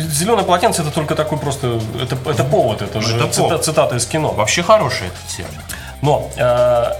зеленое 0.01 0.45
полотенце 0.47 0.81
это 0.83 0.91
только 0.91 1.15
такой 1.15 1.37
просто, 1.39 1.81
это, 2.03 2.17
это 2.31 2.45
повод, 2.45 2.81
это 2.83 3.01
же 3.03 3.17
Это 3.17 3.27
цита- 3.27 3.43
повод. 3.43 3.65
цитата 3.65 3.97
из 3.97 4.07
кино. 4.07 4.33
Вообще 4.33 4.63
хорошая 4.63 5.09
эта 5.09 5.37
тема. 5.37 5.49
Но, 6.03 6.31
э, 6.37 6.41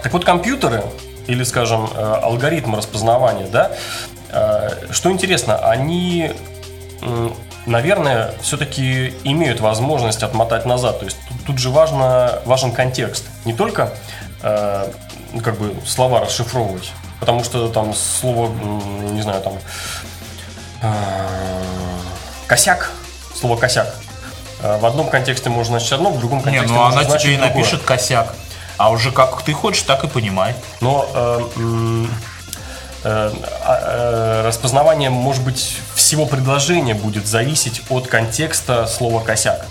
так 0.03 0.13
вот, 0.13 0.25
компьютеры, 0.27 0.85
или, 1.27 1.43
скажем, 1.45 1.89
э, 1.95 2.21
алгоритмы 2.23 2.77
распознавания, 2.79 3.47
да, 3.47 3.73
э, 4.31 4.93
что 4.93 5.11
интересно, 5.11 5.57
они, 5.57 6.33
наверное, 7.67 8.33
все-таки 8.41 9.15
имеют 9.25 9.61
возможность 9.61 10.23
отмотать 10.23 10.65
назад. 10.67 11.01
То 11.01 11.05
есть 11.05 11.17
тут, 11.29 11.45
тут 11.47 11.59
же 11.59 11.71
важно, 11.71 12.41
важен 12.45 12.73
контекст. 12.73 13.25
Не 13.45 13.53
только 13.53 13.93
э, 14.43 14.91
ну, 15.33 15.41
как 15.41 15.59
бы 15.59 15.75
слова 15.87 16.21
расшифровывать, 16.21 16.93
потому 17.21 17.45
что 17.45 17.69
там 17.69 17.93
слово, 17.95 18.49
не 19.11 19.23
знаю, 19.23 19.43
там 19.43 19.55
э, 20.83 20.95
косяк, 22.47 22.91
слово 23.35 23.57
косяк. 23.57 23.95
Э, 24.63 24.79
В 24.79 24.87
одном 24.87 25.09
контексте 25.09 25.51
можно 25.51 25.79
значить 25.79 25.93
одно, 25.93 26.11
в 26.11 26.19
другом 26.19 26.39
Не, 26.39 26.45
контексте 26.45 26.73
ну 26.73 26.79
может 26.81 26.99
она 26.99 27.09
значить 27.09 27.23
тебе 27.25 27.35
и 27.35 27.39
напишет 27.39 27.83
косяк. 27.83 28.35
А 28.79 28.91
уже 28.91 29.11
как 29.11 29.43
ты 29.43 29.53
хочешь, 29.55 29.83
так 29.83 30.05
и 30.05 30.07
понимай. 30.07 30.55
Но 30.81 31.09
э, 31.15 32.07
распознавание, 33.05 35.11
может 35.11 35.43
быть, 35.43 35.77
всего 35.95 36.27
предложения 36.27 36.95
будет 36.95 37.27
зависеть 37.27 37.83
от 37.89 38.09
контекста 38.09 38.87
слова 38.87 39.23
косяк. 39.23 39.67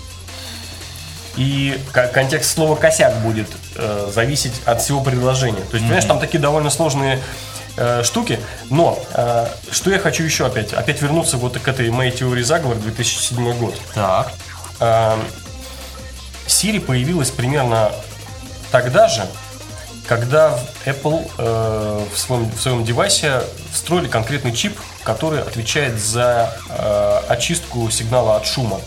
И 1.36 1.78
ко- 1.92 2.08
контекст 2.08 2.54
слова 2.54 2.76
косяк 2.76 3.14
будет 3.20 3.48
э, 3.74 4.10
зависеть 4.14 4.54
от 4.64 4.80
всего 4.80 5.02
предложения. 5.02 5.60
То 5.60 5.76
есть, 5.76 5.84
понимаешь, 5.84 6.04
там 6.06 6.18
такие 6.18 6.38
довольно 6.38 6.70
сложные 6.70 7.20
э, 7.76 8.02
штуки. 8.04 8.40
Но 8.70 8.98
э, 9.12 9.46
что 9.70 9.90
я 9.90 9.98
хочу 9.98 10.22
еще 10.22 10.46
опять? 10.46 10.72
Опять 10.72 11.02
вернуться 11.02 11.36
вот 11.36 11.58
к 11.58 11.68
этой 11.68 11.90
моей 11.90 12.10
теории 12.10 12.42
заговора 12.42 12.78
2007 12.78 13.52
год. 13.58 13.78
Так. 13.94 14.32
Эм, 14.80 15.22
Siri 16.46 16.80
появилась 16.80 17.30
примерно 17.30 17.90
тогда 18.70 19.08
же, 19.08 19.26
когда 20.06 20.58
Apple 20.84 21.30
э, 21.38 22.04
в, 22.12 22.18
своем, 22.18 22.50
в 22.50 22.60
своем 22.60 22.84
девайсе 22.84 23.42
встроили 23.72 24.08
конкретный 24.08 24.52
чип, 24.52 24.78
который 25.02 25.40
отвечает 25.40 25.98
за 25.98 26.56
э, 26.68 27.20
очистку 27.28 27.90
сигнала 27.90 28.36
от 28.36 28.46
шума. 28.46 28.80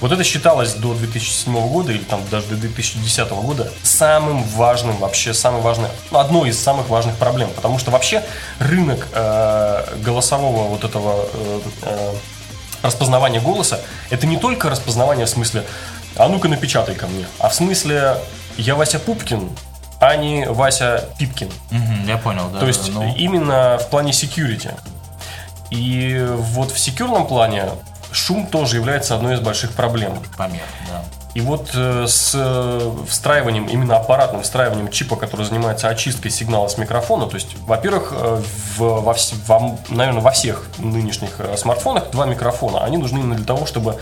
Вот 0.00 0.12
это 0.12 0.22
считалось 0.22 0.74
до 0.74 0.94
2007 0.94 1.68
года 1.68 1.92
или 1.92 2.02
там 2.02 2.20
даже 2.30 2.46
до 2.46 2.56
2010 2.56 3.30
года 3.30 3.72
самым 3.82 4.44
важным, 4.44 4.96
вообще 4.98 5.34
самым 5.34 5.62
важным, 5.62 5.90
ну, 6.10 6.18
одной 6.18 6.50
из 6.50 6.58
самых 6.58 6.88
важных 6.88 7.16
проблем, 7.16 7.50
потому 7.54 7.78
что 7.78 7.90
вообще 7.90 8.22
рынок 8.60 9.08
э, 9.12 9.96
голосового 10.04 10.68
вот 10.68 10.84
этого 10.84 11.26
э, 11.32 11.60
э, 11.82 12.14
распознавания 12.82 13.40
голоса, 13.40 13.80
это 14.10 14.26
не 14.26 14.36
только 14.36 14.70
распознавание 14.70 15.26
в 15.26 15.30
смысле, 15.30 15.64
а 16.16 16.28
ну-ка 16.28 16.48
напечатай 16.48 16.94
ко 16.94 17.08
мне, 17.08 17.26
а 17.40 17.48
в 17.48 17.54
смысле 17.54 18.18
я 18.56 18.76
Вася 18.76 19.00
Пупкин, 19.00 19.50
а 20.00 20.16
не 20.16 20.46
Вася 20.46 21.04
Пипкин. 21.18 21.50
Мгм, 21.70 22.06
я 22.06 22.18
понял, 22.18 22.48
да. 22.52 22.60
То 22.60 22.66
есть 22.66 22.92
ну, 22.92 23.14
именно 23.16 23.78
в 23.78 23.88
плане 23.90 24.12
security. 24.12 24.72
И 25.70 26.26
вот 26.36 26.70
в 26.70 26.78
секьюрном 26.78 27.26
плане 27.26 27.64
шум 28.12 28.46
тоже 28.46 28.76
является 28.76 29.14
одной 29.14 29.34
из 29.34 29.40
больших 29.40 29.72
проблем. 29.72 30.12
помех, 30.36 30.62
да. 30.88 31.04
И 31.34 31.40
вот 31.40 31.70
э, 31.74 32.06
с 32.08 32.32
э, 32.34 32.92
встраиванием, 33.06 33.66
именно 33.66 33.96
аппаратным 33.96 34.42
встраиванием 34.42 34.90
чипа, 34.90 35.14
который 35.14 35.44
занимается 35.44 35.88
очисткой 35.88 36.30
сигнала 36.30 36.68
с 36.68 36.78
микрофона, 36.78 37.26
то 37.26 37.36
есть, 37.36 37.56
во-первых, 37.66 38.12
э, 38.12 38.42
в, 38.76 38.78
во, 38.80 39.14
во, 39.46 39.78
наверное, 39.88 40.22
во 40.22 40.30
всех 40.30 40.66
нынешних 40.78 41.40
смартфонах 41.56 42.10
два 42.10 42.26
микрофона. 42.26 42.82
Они 42.82 42.96
нужны 42.96 43.18
именно 43.18 43.36
для 43.36 43.44
того, 43.44 43.66
чтобы 43.66 43.98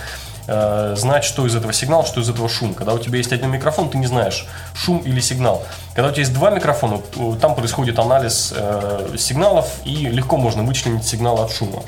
э, 0.47 0.95
знать, 0.97 1.25
что 1.25 1.47
из 1.47 1.55
этого 1.55 1.73
сигнал, 1.73 2.05
что 2.05 2.21
из 2.21 2.29
этого 2.29 2.49
шум. 2.49 2.75
Когда 2.75 2.95
у 2.95 2.99
тебя 2.99 3.19
есть 3.19 3.33
один 3.33 3.51
микрофон, 3.51 3.91
ты 3.91 3.99
не 3.99 4.07
знаешь, 4.07 4.47
шум 4.75 4.99
или 4.99 5.21
сигнал. 5.21 5.65
Когда 5.95 6.09
у 6.09 6.13
тебя 6.13 6.23
есть 6.23 6.35
два 6.35 6.51
микрофона, 6.51 7.01
э, 7.17 7.35
там 7.41 7.55
происходит 7.55 7.99
анализ 7.99 8.53
э, 8.57 9.17
сигналов, 9.19 9.69
и 9.85 10.07
легко 10.09 10.37
можно 10.37 10.63
вычленить 10.63 11.05
сигнал 11.05 11.41
от 11.41 11.53
шума. 11.53 11.83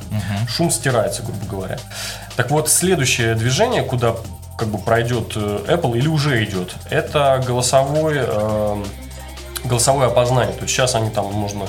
Шум 0.49 0.71
стирается, 0.71 1.23
грубо 1.23 1.47
говоря. 1.47 1.79
Так 2.37 2.51
вот, 2.51 2.69
следующее 2.69 3.35
движение, 3.35 3.83
куда 3.83 4.15
как 4.59 4.69
бы 4.69 4.79
пройдет 4.79 5.33
э, 5.37 5.65
Apple 5.69 5.97
или 5.97 6.09
уже 6.09 6.45
идет, 6.45 6.75
это 6.91 7.43
голосовой, 7.47 8.15
э, 8.19 8.85
голосовое 9.65 10.09
опознание. 10.09 10.53
То 10.55 10.63
есть 10.63 10.75
сейчас 10.75 10.97
они 10.97 11.11
там 11.11 11.27
можно 11.33 11.67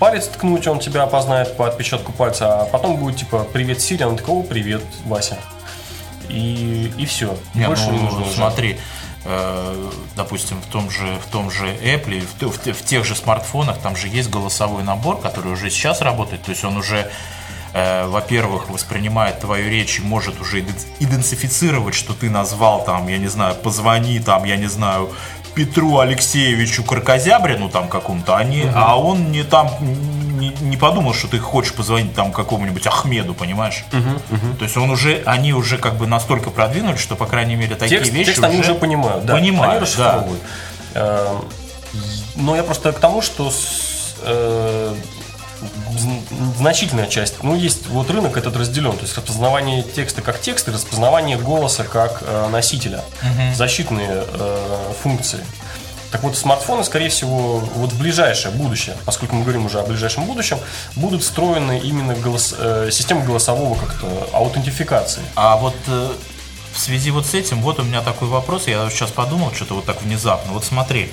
палец 0.00 0.26
ткнуть, 0.26 0.66
он 0.66 0.80
тебя 0.80 1.04
опознает 1.04 1.56
по 1.56 1.68
отпечатку 1.68 2.12
пальца, 2.12 2.62
а 2.62 2.64
потом 2.64 2.96
будет 2.96 3.16
типа 3.16 3.46
«Привет, 3.52 3.80
Сири», 3.80 4.02
он 4.02 4.16
такой 4.16 4.40
«О, 4.40 4.42
привет, 4.42 4.82
Вася». 5.06 5.36
И, 6.32 6.92
и 6.98 7.06
все. 7.06 7.36
Не, 7.54 7.66
Больше 7.66 7.84
ну, 7.90 7.92
не 7.92 8.02
нужно 8.02 8.24
смотри, 8.34 8.78
э, 9.24 9.90
допустим, 10.16 10.60
в 10.60 10.66
том 10.66 10.90
же, 10.90 11.06
в 11.26 11.30
том 11.30 11.50
же 11.50 11.66
Apple, 11.66 12.24
в, 12.40 12.56
в 12.56 12.72
в 12.74 12.84
тех 12.84 13.04
же 13.04 13.14
смартфонах, 13.14 13.78
там 13.78 13.96
же 13.96 14.08
есть 14.08 14.30
голосовой 14.30 14.82
набор, 14.82 15.20
который 15.20 15.52
уже 15.52 15.70
сейчас 15.70 16.00
работает, 16.00 16.42
то 16.42 16.50
есть 16.50 16.64
он 16.64 16.76
уже 16.76 17.10
э, 17.74 18.06
во-первых, 18.06 18.68
воспринимает 18.70 19.40
твою 19.40 19.68
речь 19.70 19.98
и 19.98 20.02
может 20.02 20.40
уже 20.40 20.60
иде- 20.60 20.86
идентифицировать, 21.00 21.94
что 21.94 22.12
ты 22.14 22.30
назвал 22.30 22.84
там, 22.84 23.08
я 23.08 23.18
не 23.18 23.28
знаю, 23.28 23.54
позвони 23.54 24.18
там, 24.20 24.44
я 24.44 24.56
не 24.56 24.68
знаю, 24.68 25.10
Петру 25.54 25.98
Алексеевичу 25.98 26.82
Каркозябрину 26.82 27.68
там 27.68 27.88
какому-то, 27.88 28.36
а, 28.36 28.44
не- 28.44 28.70
а 28.74 28.98
он 28.98 29.30
не 29.32 29.42
там 29.42 29.70
не, 30.42 30.48
не 30.60 30.76
подумал, 30.76 31.14
что 31.14 31.28
ты 31.28 31.38
хочешь 31.38 31.72
позвонить 31.74 32.14
там 32.14 32.32
какому-нибудь 32.32 32.86
Ахмеду, 32.86 33.34
понимаешь? 33.34 33.84
То 34.58 34.64
есть 34.64 34.76
он 34.76 34.90
уже, 34.90 35.22
они 35.26 35.52
уже 35.52 35.78
как 35.78 35.94
бы 35.96 36.06
настолько 36.06 36.50
продвинулись, 36.50 37.00
что, 37.00 37.16
по 37.16 37.26
крайней 37.26 37.54
мере, 37.56 37.76
такие 37.76 37.98
Текст, 38.00 38.12
вещи 38.12 38.26
текст 38.32 38.44
они 38.44 38.58
уже 38.60 38.74
понимают, 38.74 39.24
да. 39.24 39.34
понимают, 39.34 39.70
они 39.70 39.80
да. 39.80 39.86
расшифровывают. 39.86 40.42
Эм, 40.94 41.44
Но 42.36 42.56
я 42.56 42.62
просто 42.62 42.92
к 42.92 42.98
тому, 42.98 43.22
что 43.22 43.50
с- 43.50 44.14
э, 44.24 44.94
зн- 45.94 46.56
значительная 46.58 47.06
часть, 47.06 47.42
ну, 47.42 47.54
есть 47.54 47.86
вот 47.88 48.10
рынок 48.10 48.36
этот 48.36 48.56
разделен, 48.56 48.92
то 48.92 49.02
есть 49.02 49.16
распознавание 49.16 49.82
текста 49.82 50.22
как 50.22 50.40
текст 50.40 50.68
и 50.68 50.70
распознавание 50.70 51.36
голоса 51.38 51.84
как 51.84 52.22
э, 52.26 52.48
носителя, 52.50 53.02
защитные 53.54 54.24
э, 54.26 54.92
функции. 55.02 55.40
Так 56.12 56.22
вот, 56.22 56.36
смартфоны, 56.36 56.84
скорее 56.84 57.08
всего, 57.08 57.58
вот 57.58 57.90
в 57.90 57.98
ближайшее 57.98 58.52
будущее, 58.52 58.94
поскольку 59.06 59.34
мы 59.34 59.42
говорим 59.44 59.64
уже 59.64 59.80
о 59.80 59.82
ближайшем 59.82 60.26
будущем, 60.26 60.58
будут 60.94 61.22
встроены 61.22 61.78
именно 61.78 62.14
голос, 62.14 62.54
э, 62.58 62.90
системы 62.92 63.24
голосового 63.24 63.74
как-то 63.78 64.28
аутентификации. 64.34 65.22
А 65.34 65.56
вот 65.56 65.74
э, 65.86 66.12
в 66.74 66.78
связи 66.78 67.10
вот 67.10 67.24
с 67.24 67.32
этим, 67.32 67.62
вот 67.62 67.80
у 67.80 67.82
меня 67.82 68.02
такой 68.02 68.28
вопрос, 68.28 68.66
я 68.66 68.88
сейчас 68.90 69.10
подумал, 69.10 69.52
что-то 69.54 69.74
вот 69.74 69.86
так 69.86 70.02
внезапно. 70.02 70.52
Вот 70.52 70.64
смотри, 70.64 71.10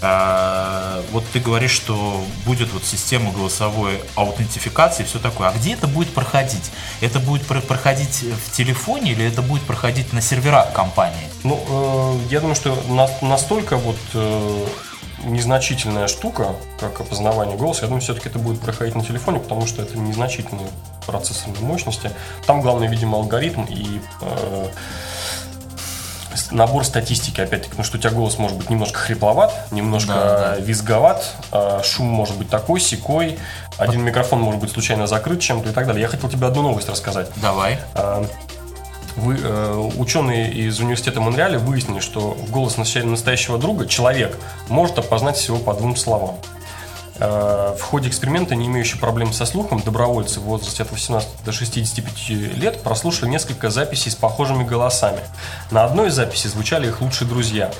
вот 0.00 1.24
ты 1.32 1.40
говоришь, 1.40 1.70
что 1.72 2.22
будет 2.44 2.72
вот 2.72 2.84
система 2.84 3.32
голосовой 3.32 4.00
аутентификации 4.14 5.02
и 5.02 5.06
все 5.06 5.18
такое. 5.18 5.48
А 5.48 5.52
где 5.52 5.72
это 5.74 5.86
будет 5.86 6.12
проходить? 6.14 6.70
Это 7.00 7.18
будет 7.18 7.46
про- 7.46 7.60
проходить 7.60 8.22
в 8.46 8.52
телефоне 8.52 9.12
или 9.12 9.26
это 9.26 9.42
будет 9.42 9.62
проходить 9.62 10.12
на 10.12 10.20
серверах 10.20 10.72
компании? 10.72 11.28
Ну, 11.44 11.60
э, 11.68 12.32
я 12.32 12.40
думаю, 12.40 12.54
что 12.56 12.76
на- 12.88 13.08
настолько 13.26 13.76
вот 13.76 13.96
э, 14.14 14.66
незначительная 15.24 16.08
штука, 16.08 16.54
как 16.78 17.00
опознавание 17.00 17.56
голоса, 17.56 17.82
я 17.82 17.86
думаю, 17.88 18.02
все-таки 18.02 18.28
это 18.28 18.38
будет 18.38 18.60
проходить 18.60 18.94
на 18.94 19.04
телефоне, 19.04 19.40
потому 19.40 19.66
что 19.66 19.82
это 19.82 19.98
незначительные 19.98 20.68
процессорные 21.06 21.62
мощности. 21.62 22.10
Там 22.46 22.60
главное, 22.60 22.88
видимо, 22.88 23.16
алгоритм 23.18 23.64
и 23.64 24.00
э, 24.20 24.68
набор 26.50 26.84
статистики, 26.84 27.40
опять-таки, 27.40 27.70
потому 27.70 27.84
что 27.84 27.96
у 27.96 28.00
тебя 28.00 28.10
голос 28.10 28.38
может 28.38 28.56
быть 28.56 28.70
немножко 28.70 28.98
хрипловат, 28.98 29.52
немножко 29.70 30.12
Да, 30.14 30.38
да. 30.38 30.56
визговат, 30.56 31.34
э, 31.52 31.80
шум 31.84 32.06
может 32.06 32.36
быть 32.36 32.48
такой, 32.48 32.80
секой, 32.80 33.38
один 33.78 34.02
микрофон 34.02 34.40
может 34.40 34.60
быть 34.60 34.70
случайно 34.72 35.06
закрыт 35.06 35.40
чем-то 35.40 35.68
и 35.70 35.72
так 35.72 35.86
далее. 35.86 36.02
Я 36.02 36.08
хотел 36.08 36.28
тебе 36.30 36.46
одну 36.46 36.62
новость 36.62 36.88
рассказать. 36.88 37.28
Давай. 37.36 37.78
А, 37.94 38.24
Вы, 39.16 39.38
э, 39.42 39.90
ученые 39.96 40.52
из 40.52 40.78
университета 40.78 41.22
Монреаля 41.22 41.58
выяснили, 41.58 42.00
что 42.00 42.36
голос 42.50 42.76
настоя- 42.76 43.04
настоящего 43.04 43.56
друга 43.56 43.86
человек 43.86 44.36
может 44.68 44.98
опознать 44.98 45.36
всего 45.38 45.56
по 45.56 45.72
двум 45.72 45.96
словам. 45.96 46.36
Э, 47.18 47.74
В 47.78 47.82
ходе 47.82 48.08
эксперимента, 48.08 48.54
не 48.54 48.66
имеющие 48.66 48.98
проблем 48.98 49.32
со 49.32 49.46
слухом, 49.46 49.80
добровольцы 49.80 50.40
в 50.40 50.44
возрасте 50.44 50.82
от 50.82 50.90
18 50.90 51.28
до 51.44 51.52
65 51.52 52.28
лет 52.56 52.82
прослушали 52.82 53.30
несколько 53.30 53.70
записей 53.70 54.10
с 54.10 54.14
похожими 54.14 54.64
голосами. 54.64 55.20
На 55.70 55.84
одной 55.84 56.08
из 56.08 56.14
записей 56.14 56.50
звучали 56.50 56.88
их 56.88 57.00
лучшие 57.00 57.28
друзья. 57.28 57.70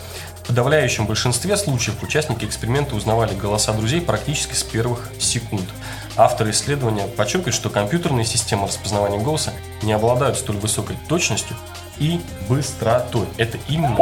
В 0.43 0.49
подавляющем 0.49 1.07
большинстве 1.07 1.57
случаев 1.57 2.03
участники 2.03 2.45
эксперимента 2.45 2.95
узнавали 2.95 3.35
голоса 3.35 3.73
друзей 3.73 4.01
практически 4.01 4.55
с 4.55 4.63
первых 4.63 5.11
секунд. 5.19 5.69
Авторы 6.17 6.53
исследования 6.53 7.09
подчеркивают, 7.09 7.55
что 7.55 7.69
компьютерные 7.69 8.25
системы 8.25 8.69
распознавания 8.69 9.19
голоса 9.19 9.53
не 9.83 9.93
обладают 9.93 10.39
столь 10.39 10.57
высокой 10.59 10.97
точностью 11.09 11.57
и 11.99 12.21
быстротой. 12.49 13.27
Это 13.39 13.59
именно, 13.69 13.99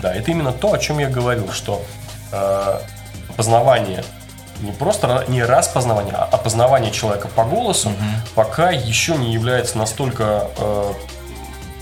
да, 0.00 0.14
это 0.14 0.30
именно 0.30 0.52
то, 0.52 0.72
о 0.72 0.78
чем 0.78 0.98
я 0.98 1.10
говорил, 1.10 1.52
что 1.52 1.84
э, 2.32 2.80
опознавание 3.28 4.04
не 4.60 4.72
просто 4.72 5.06
ра- 5.06 5.30
не 5.30 5.42
распознавание, 5.44 6.14
а 6.14 6.24
опознавание 6.24 6.90
человека 6.90 7.28
по 7.28 7.44
голосу 7.44 7.92
пока 8.34 8.70
еще 8.70 9.16
не 9.16 9.32
является 9.32 9.78
настолько 9.78 10.48
э, 10.58 10.92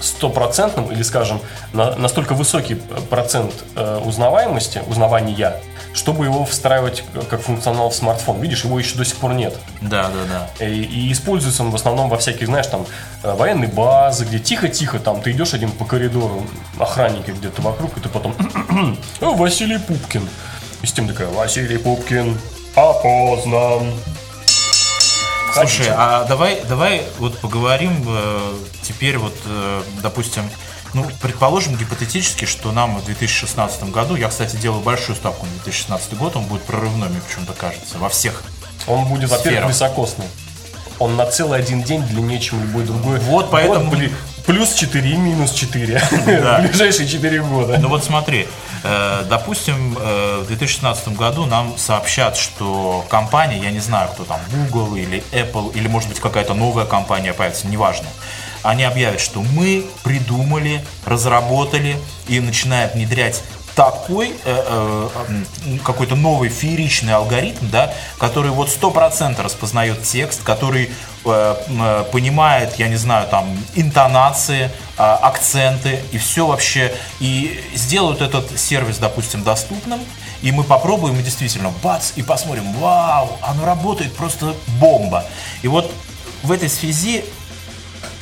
стопроцентным 0.00 0.90
или, 0.92 1.02
скажем, 1.02 1.40
на- 1.72 1.94
настолько 1.96 2.34
высокий 2.34 2.74
э, 2.74 3.00
процент 3.08 3.52
э, 3.74 4.00
узнаваемости, 4.04 4.82
узнавания, 4.86 5.54
чтобы 5.94 6.26
его 6.26 6.44
встраивать 6.44 7.02
как 7.30 7.40
функционал 7.40 7.88
в 7.88 7.94
смартфон. 7.94 8.38
Видишь, 8.40 8.64
его 8.64 8.78
еще 8.78 8.96
до 8.96 9.04
сих 9.06 9.16
пор 9.16 9.32
нет. 9.32 9.56
Да, 9.80 10.08
да, 10.10 10.48
да. 10.58 10.66
И, 10.66 10.82
и 10.82 11.10
используется 11.12 11.62
он 11.62 11.70
в 11.70 11.74
основном 11.74 12.10
во 12.10 12.18
всяких, 12.18 12.46
знаешь, 12.46 12.66
там, 12.66 12.84
э, 13.22 13.32
военные 13.34 13.68
базы, 13.68 14.26
где 14.26 14.38
тихо-тихо, 14.38 14.98
там, 14.98 15.22
ты 15.22 15.30
идешь 15.30 15.54
один 15.54 15.70
по 15.70 15.86
коридору, 15.86 16.46
охранники 16.78 17.30
где-то 17.30 17.62
вокруг, 17.62 17.96
и 17.96 18.00
ты 18.00 18.08
потом, 18.10 18.34
«О, 19.22 19.32
Василий 19.36 19.78
Пупкин. 19.78 20.28
И 20.82 20.86
система 20.86 21.08
такая, 21.08 21.28
Василий 21.28 21.78
Пупкин 21.78 22.38
опознан. 22.76 23.92
Слушай, 25.54 25.86
а 25.90 26.24
давай, 26.24 26.60
давай 26.68 27.02
вот 27.18 27.38
поговорим 27.38 28.04
э, 28.06 28.54
теперь 28.82 29.16
вот, 29.16 29.34
э, 29.46 29.82
допустим, 30.02 30.42
ну, 30.92 31.06
предположим 31.22 31.76
гипотетически, 31.76 32.44
что 32.44 32.72
нам 32.72 32.98
в 32.98 33.04
2016 33.06 33.84
году, 33.84 34.16
я, 34.16 34.28
кстати, 34.28 34.56
делаю 34.56 34.82
большую 34.82 35.16
ставку 35.16 35.46
на 35.46 35.52
2016 35.64 36.14
год, 36.18 36.36
он 36.36 36.44
будет 36.44 36.62
прорывной, 36.62 37.08
мне 37.08 37.20
почему-то 37.26 37.54
кажется, 37.54 37.96
во 37.98 38.10
всех. 38.10 38.42
Он 38.86 39.06
будет, 39.06 39.30
во-первых, 39.30 39.74
Сфера. 39.74 39.88
высокосный. 39.88 40.26
Он 40.98 41.16
на 41.16 41.24
целый 41.26 41.58
один 41.58 41.82
день 41.82 42.02
длиннее, 42.02 42.38
чем 42.40 42.62
любой 42.62 42.84
другой. 42.84 43.18
Вот 43.20 43.50
поэтому- 43.50 43.90
бли- 43.90 44.12
плюс 44.46 44.74
4 44.74 45.10
и 45.10 45.16
минус 45.16 45.52
4. 45.52 46.02
Да. 46.26 46.58
В 46.62 46.66
ближайшие 46.68 47.08
4 47.08 47.42
года. 47.42 47.78
Ну 47.78 47.88
вот 47.88 48.04
смотри, 48.04 48.46
допустим, 49.28 49.96
э, 49.98 50.40
в 50.42 50.46
2016 50.46 51.08
году 51.16 51.46
нам 51.46 51.76
сообщат, 51.76 52.36
что 52.36 53.04
компания, 53.08 53.58
я 53.58 53.70
не 53.70 53.80
знаю, 53.80 54.08
кто 54.12 54.24
там, 54.24 54.40
Google 54.50 54.96
или 54.96 55.24
Apple, 55.32 55.74
или 55.74 55.88
может 55.88 56.08
быть 56.08 56.20
какая-то 56.20 56.54
новая 56.54 56.84
компания 56.84 57.32
появится, 57.32 57.66
неважно, 57.66 58.06
они 58.62 58.84
объявят, 58.84 59.20
что 59.20 59.42
мы 59.42 59.86
придумали, 60.02 60.84
разработали 61.04 61.96
и 62.28 62.40
начинают 62.40 62.94
внедрять 62.94 63.42
такой 63.76 64.30
э, 64.30 64.32
э, 64.44 65.08
какой-то 65.84 66.16
новый 66.16 66.48
фееричный 66.48 67.12
алгоритм, 67.12 67.68
да, 67.70 67.92
который 68.18 68.50
вот 68.50 68.68
100% 68.68 69.40
распознает 69.40 70.02
текст, 70.02 70.42
который 70.42 70.90
э, 71.24 71.54
э, 71.68 72.04
понимает, 72.10 72.76
я 72.78 72.88
не 72.88 72.96
знаю, 72.96 73.28
там, 73.28 73.46
интонации, 73.74 74.70
а, 74.96 75.16
акценты 75.16 76.00
и 76.10 76.16
все 76.16 76.46
вообще, 76.46 76.90
и 77.20 77.62
сделают 77.74 78.22
этот 78.22 78.58
сервис, 78.58 78.96
допустим, 78.96 79.42
доступным, 79.42 80.00
и 80.40 80.52
мы 80.52 80.64
попробуем, 80.64 81.20
и 81.20 81.22
действительно, 81.22 81.70
бац, 81.82 82.12
и 82.16 82.22
посмотрим, 82.22 82.72
вау, 82.80 83.36
оно 83.42 83.66
работает 83.66 84.16
просто 84.16 84.54
бомба. 84.80 85.26
И 85.60 85.68
вот 85.68 85.92
в 86.42 86.50
этой 86.50 86.70
связи 86.70 87.26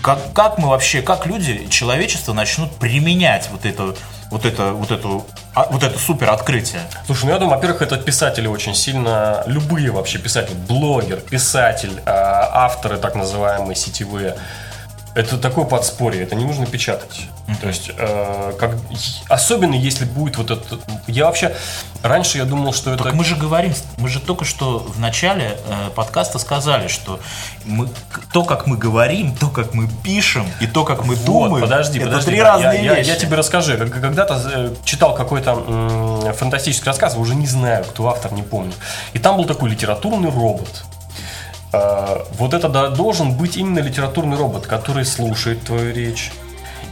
как, 0.05 0.19
как 0.35 0.59
мы 0.59 0.69
вообще, 0.69 1.01
как 1.01 1.25
люди, 1.25 1.67
человечество 1.71 2.35
начнут 2.35 2.71
применять 2.77 3.49
вот 3.51 3.65
это, 3.65 3.97
вот 4.31 4.45
это, 4.45 4.73
вот 4.73 4.91
эту, 4.91 5.27
а, 5.55 5.67
вот 5.71 5.83
это 5.83 5.99
супер 5.99 6.29
открытие? 6.29 6.83
Слушай, 7.07 7.25
ну 7.25 7.31
я 7.31 7.39
думаю, 7.39 7.57
во-первых, 7.57 7.81
это 7.81 7.97
писатели 7.97 8.47
очень 8.47 8.75
сильно, 8.75 9.43
любые 9.47 9.91
вообще 9.91 10.19
писатели, 10.19 10.57
блогер, 10.69 11.21
писатель, 11.21 12.03
а, 12.05 12.67
авторы 12.67 12.99
так 12.99 13.15
называемые 13.15 13.77
сетевые, 13.77 14.37
Это 15.15 15.39
такое 15.39 15.65
подспорье, 15.65 16.23
это 16.25 16.35
не 16.35 16.45
нужно 16.45 16.67
печатать. 16.67 17.29
То 17.61 17.69
есть, 17.69 17.91
э, 17.97 18.53
как, 18.59 18.77
особенно 19.29 19.75
если 19.75 20.07
будет 20.07 20.39
вот 20.39 20.51
это... 20.51 20.79
Я 21.07 21.27
вообще... 21.27 21.55
Раньше 22.03 22.39
я 22.39 22.45
думал, 22.45 22.73
что 22.73 22.93
это... 22.93 23.05
Так 23.05 23.15
мы 23.15 23.25
же 23.25 23.37
говорим, 23.37 23.73
мы 23.97 24.09
же 24.09 24.19
только 24.19 24.45
что 24.45 24.79
в 24.81 24.99
начале 24.99 25.57
э, 25.67 25.91
подкаста 25.95 26.39
сказали, 26.39 26.89
что 26.89 27.21
мы, 27.65 27.89
то, 28.33 28.45
как 28.45 28.67
мы 28.67 28.77
говорим, 28.77 29.37
то, 29.37 29.49
как 29.51 29.73
мы 29.73 29.89
пишем 30.03 30.47
и 30.61 30.67
то, 30.67 30.85
как 30.85 31.05
мы 31.05 31.15
Вот, 31.15 31.25
думаем, 31.25 31.63
подожди, 31.63 31.99
это 31.99 32.09
подожди. 32.09 32.31
три 32.31 32.39
Я- 32.39 32.45
разные 32.45 32.85
я, 32.85 32.95
вещи. 32.95 33.09
Я 33.09 33.17
тебе 33.17 33.37
расскажу. 33.37 33.77
Когда-то 33.79 34.43
э, 34.53 34.75
читал 34.85 35.15
какой-то 35.15 36.35
фантастический 36.37 36.87
рассказ, 36.87 37.17
уже 37.17 37.35
не 37.37 37.47
знаю, 37.47 37.85
кто 37.85 38.09
автор, 38.09 38.33
не 38.33 38.43
помню. 38.43 38.73
И 39.13 39.19
там 39.19 39.37
был 39.37 39.45
такой 39.45 39.71
литературный 39.71 40.31
робот. 40.31 40.85
Э, 41.75 42.25
Вот 42.39 42.55
это 42.55 42.69
да, 42.69 42.89
должен 42.89 43.37
быть 43.37 43.57
именно 43.57 43.81
литературный 43.81 44.37
робот, 44.37 44.67
который 44.67 45.05
слушает 45.05 45.63
твою 45.65 45.93
речь 45.95 46.33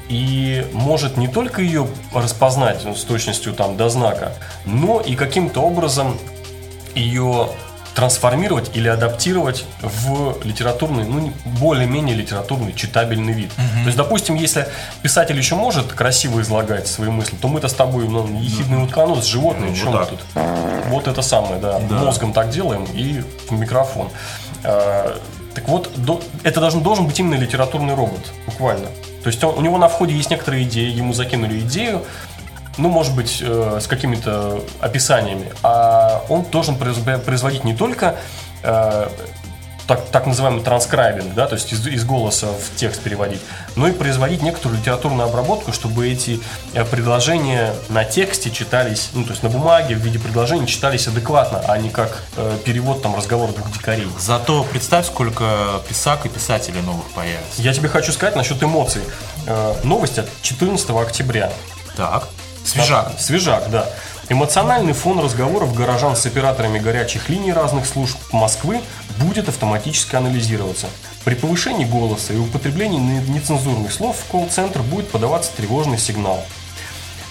и 0.09 0.67
может 0.73 1.17
не 1.17 1.29
только 1.29 1.63
ее 1.63 1.87
распознать 2.13 2.85
ну, 2.85 2.95
с 2.95 3.05
точностью 3.05 3.55
там 3.55 3.77
до 3.77 3.89
знака, 3.89 4.33
но 4.67 5.01
и 5.01 5.15
каким-то 5.15 5.61
образом 5.61 6.19
ее 6.95 7.49
трансформировать 7.95 8.71
или 8.75 8.89
адаптировать 8.89 9.65
в 9.83 10.37
литературный, 10.45 11.05
ну, 11.05 11.19
не- 11.21 11.33
более-менее 11.45 12.17
литературный, 12.17 12.73
читабельный 12.73 13.35
вид. 13.35 13.51
То 13.55 13.85
есть, 13.87 13.97
допустим, 13.99 14.35
если 14.35 14.67
писатель 15.03 15.37
еще 15.37 15.57
может 15.57 15.93
красиво 15.93 16.41
излагать 16.41 16.89
свои 16.89 17.11
мысли, 17.11 17.37
то 17.37 17.49
мы-то 17.49 17.69
с 17.69 17.75
тобой, 17.75 18.09
ну, 18.09 18.27
ехидный 18.41 18.83
утконос, 18.83 19.27
животные, 19.27 19.71
Ну, 19.71 19.77
чем 19.77 19.93
вот 19.93 19.93
мы 19.93 19.99
так. 20.07 20.09
тут? 20.09 20.21
Вот 20.89 21.07
это 21.07 21.21
самое, 21.21 21.61
да. 21.61 21.79
Да. 21.81 21.97
Мозгом 21.97 22.33
так 22.33 22.49
делаем 22.49 22.85
и 22.95 23.23
в 23.51 23.53
микрофон. 23.53 24.09
А, 24.65 25.19
Так 25.55 25.69
вот, 25.69 25.91
это 26.45 26.61
должен, 26.61 26.83
должен 26.83 27.07
быть 27.07 27.21
именно 27.21 27.35
литературный 27.35 27.95
робот, 27.95 28.33
буквально. 28.47 28.87
То 29.23 29.27
есть 29.27 29.45
он- 29.45 29.59
у 29.59 29.61
него 29.61 29.77
на 29.77 29.87
входе 29.89 30.15
есть 30.15 30.31
некоторые 30.31 30.63
идеи, 30.65 30.91
ему 30.91 31.13
закинули 31.13 31.61
идею, 31.61 32.03
ну, 32.79 32.89
может 32.89 33.15
быть, 33.15 33.43
э, 33.43 33.79
с 33.83 33.87
какими-то 33.87 34.65
описаниями, 34.81 35.53
а 35.63 36.23
он 36.31 36.45
должен 36.51 36.77
производить 36.77 37.65
не 37.65 37.75
только 37.75 38.17
э, 38.63 39.09
так, 39.87 40.07
так 40.11 40.27
называемый 40.27 40.63
транскрайбинг, 40.63 41.35
да, 41.35 41.47
то 41.47 41.55
есть 41.55 41.73
из, 41.73 41.87
из 41.87 42.05
голоса 42.05 42.47
в 42.49 42.77
текст 42.77 43.03
переводить, 43.03 43.41
но 43.77 43.89
и 43.89 43.93
производить 43.93 44.43
некоторую 44.43 44.79
литературную 44.79 45.29
обработку, 45.29 45.73
чтобы 45.73 46.09
эти 46.09 46.41
э, 46.75 46.85
предложения 46.85 47.75
на 47.89 48.05
тексте 48.05 48.51
читались, 48.51 49.11
ну, 49.15 49.25
то 49.25 49.31
есть 49.31 49.43
на 49.43 49.49
бумаге 49.49 49.95
в 49.95 49.99
виде 49.99 50.19
предложений 50.19 50.67
читались 50.67 51.07
адекватно, 51.09 51.63
а 51.67 51.77
не 51.79 51.91
как 51.91 52.23
э, 52.37 52.59
перевод 52.65 53.03
там 53.03 53.17
разговора 53.17 53.53
двух 53.53 53.71
дикарей. 53.73 54.09
Зато 54.19 54.65
представь, 54.65 55.07
сколько 55.07 55.83
писак 55.89 56.27
и 56.27 56.29
писателей 56.29 56.81
новых 56.83 57.07
появится. 57.11 57.63
Я 57.63 57.73
тебе 57.73 57.89
хочу 57.89 58.13
сказать 58.13 58.37
насчет 58.37 58.63
эмоций. 58.63 59.03
Э, 59.47 59.75
новость 59.83 60.19
от 60.19 60.29
14 60.43 60.91
октября. 60.91 61.53
Так, 61.97 62.29
свежак. 62.65 63.13
Свежак, 63.19 63.71
да. 63.71 63.89
Эмоциональный 64.29 64.93
фон 64.93 65.19
разговоров 65.21 65.75
горожан 65.75 66.17
с 66.17 66.25
операторами 66.25 66.79
горячих 66.79 67.29
линий 67.29 67.53
разных 67.53 67.87
служб 67.87 68.17
Москвы 68.33 68.81
будет 69.19 69.49
автоматически 69.49 70.17
анализироваться. 70.17 70.89
При 71.25 71.35
повышении 71.35 71.85
голоса 71.85 72.33
и 72.33 72.37
употреблении 72.37 72.99
не- 72.99 73.35
нецензурных 73.35 73.93
слов 73.93 74.17
в 74.17 74.31
колл-центр 74.31 74.83
будет 74.83 75.11
подаваться 75.11 75.51
тревожный 75.57 75.99
сигнал. 75.99 76.43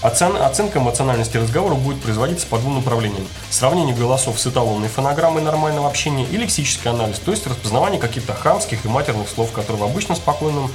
Оцен- 0.02 0.42
оценка 0.42 0.80
эмоциональности 0.80 1.38
разговора 1.38 1.76
будет 1.76 2.02
производиться 2.02 2.48
по 2.48 2.58
двум 2.58 2.76
направлениям. 2.78 3.28
Сравнение 3.52 3.96
голосов 3.96 4.40
с 4.40 4.48
эталонной 4.48 4.88
фонограммой 4.88 5.44
нормального 5.44 5.88
общения 5.88 6.26
и 6.26 6.38
лексический 6.38 6.90
анализ, 6.90 7.20
то 7.20 7.30
есть 7.32 7.46
распознавание 7.46 8.00
каких-то 8.00 8.34
хамских 8.34 8.84
и 8.84 8.88
матерных 8.88 9.30
слов, 9.30 9.52
которые 9.52 9.84
в 9.84 9.86
обычно 9.86 10.16
спокойном 10.16 10.72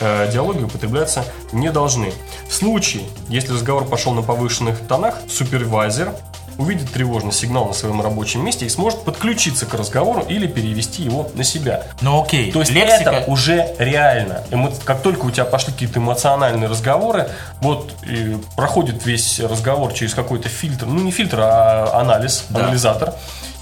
э, 0.00 0.30
диалоге 0.32 0.64
употребляться 0.64 1.26
не 1.52 1.70
должны. 1.70 2.10
В 2.48 2.54
случае, 2.54 3.02
если 3.28 3.52
разговор 3.52 3.84
пошел 3.84 4.14
на 4.14 4.22
повышенных 4.22 4.78
тонах, 4.88 5.18
супервайзер 5.28 6.14
увидит 6.60 6.92
тревожный 6.92 7.32
сигнал 7.32 7.66
на 7.66 7.72
своем 7.72 8.00
рабочем 8.02 8.44
месте 8.44 8.66
и 8.66 8.68
сможет 8.68 9.02
подключиться 9.04 9.66
к 9.66 9.74
разговору 9.74 10.20
или 10.28 10.46
перевести 10.46 11.02
его 11.02 11.28
на 11.34 11.44
себя. 11.44 11.84
Ну 12.00 12.22
окей, 12.22 12.52
То 12.52 12.60
есть 12.60 12.70
лексика... 12.72 13.10
это 13.10 13.30
уже 13.30 13.74
реально. 13.78 14.42
Эмо- 14.50 14.72
Как 14.84 15.02
только 15.02 15.24
у 15.26 15.30
тебя 15.30 15.44
пошли 15.44 15.72
какие-то 15.72 15.98
эмоциональные 15.98 16.68
разговоры, 16.68 17.28
вот 17.60 17.92
и 18.02 18.36
проходит 18.56 19.04
весь 19.06 19.40
разговор 19.40 19.92
через 19.92 20.14
какой-то 20.14 20.48
фильтр, 20.48 20.86
ну 20.86 21.00
не 21.00 21.10
фильтр, 21.10 21.40
а 21.42 21.98
анализ, 22.00 22.44
Да. 22.50 22.60
анализатор. 22.64 23.14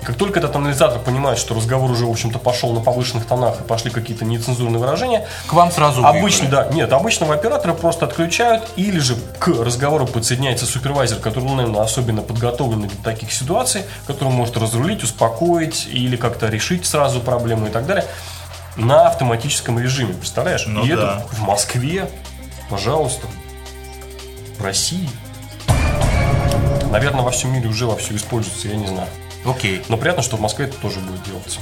Как 0.03 0.17
только 0.17 0.39
этот 0.39 0.55
анализатор 0.55 0.99
понимает, 1.01 1.39
что 1.39 1.55
разговор 1.55 1.91
уже, 1.91 2.07
в 2.07 2.11
общем-то, 2.11 2.39
пошел 2.39 2.73
на 2.73 2.81
повышенных 2.81 3.27
тонах 3.27 3.61
и 3.61 3.65
пошли 3.65 3.91
какие-то 3.91 4.25
нецензурные 4.25 4.79
выражения, 4.79 5.27
К 5.47 5.53
вам 5.53 5.73
сразу 5.73 6.05
Обычно, 6.07 6.45
выиграли. 6.45 6.69
да, 6.69 6.75
нет, 6.75 6.93
обычного 6.93 7.35
оператора 7.35 7.75
просто 7.75 8.07
отключают, 8.07 8.69
или 8.77 9.01
же 9.01 9.17
к 9.39 9.49
разговору 9.49 10.07
подсоединяется 10.07 10.67
супервайзер, 10.67 11.19
который, 11.19 11.45
ну, 11.45 11.57
наверное, 11.57 11.83
особенно 11.83 12.23
подготовленный 12.23 12.89
для 12.89 13.03
таких 13.03 13.33
ситуаций, 13.33 13.83
который 14.07 14.33
может 14.33 14.57
разрулить, 14.57 15.03
успокоить 15.03 15.87
или 15.91 16.17
как-то 16.17 16.49
решить 16.49 16.87
сразу 16.87 17.21
проблему 17.21 17.67
и 17.67 17.71
так 17.71 17.87
далее 17.87 18.07
на 18.77 19.09
автоматическом 19.09 19.79
режиме, 19.79 20.15
представляешь? 20.15 20.65
Ну 20.67 20.85
и 20.85 20.95
да. 20.95 20.95
это 20.95 21.35
в 21.35 21.41
Москве, 21.41 22.09
пожалуйста, 22.71 23.27
в 24.59 24.65
России. 24.65 25.11
Наверное, 26.91 27.23
во 27.23 27.31
всем 27.31 27.53
мире 27.53 27.69
уже 27.69 27.87
вовсю 27.87 28.17
используется, 28.17 28.69
я 28.69 28.77
не 28.77 28.87
знаю. 28.87 29.09
Окей. 29.49 29.83
Но 29.89 29.97
приятно, 29.97 30.23
что 30.23 30.37
в 30.37 30.41
Москве 30.41 30.67
это 30.67 30.77
тоже 30.77 31.01
будет 31.01 31.23
делаться. 31.25 31.61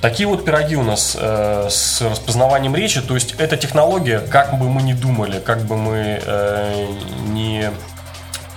Такие 0.00 0.26
вот 0.26 0.44
пироги 0.46 0.76
у 0.76 0.82
нас 0.82 1.16
э, 1.20 1.68
с 1.70 2.00
распознаванием 2.00 2.74
речи. 2.74 3.02
То 3.02 3.14
есть 3.14 3.34
эта 3.38 3.58
технология, 3.58 4.20
как 4.20 4.58
бы 4.58 4.68
мы 4.70 4.82
ни 4.82 4.94
думали, 4.94 5.40
как 5.40 5.62
бы 5.62 5.76
мы 5.76 6.20
э, 6.24 6.86
не, 7.28 7.70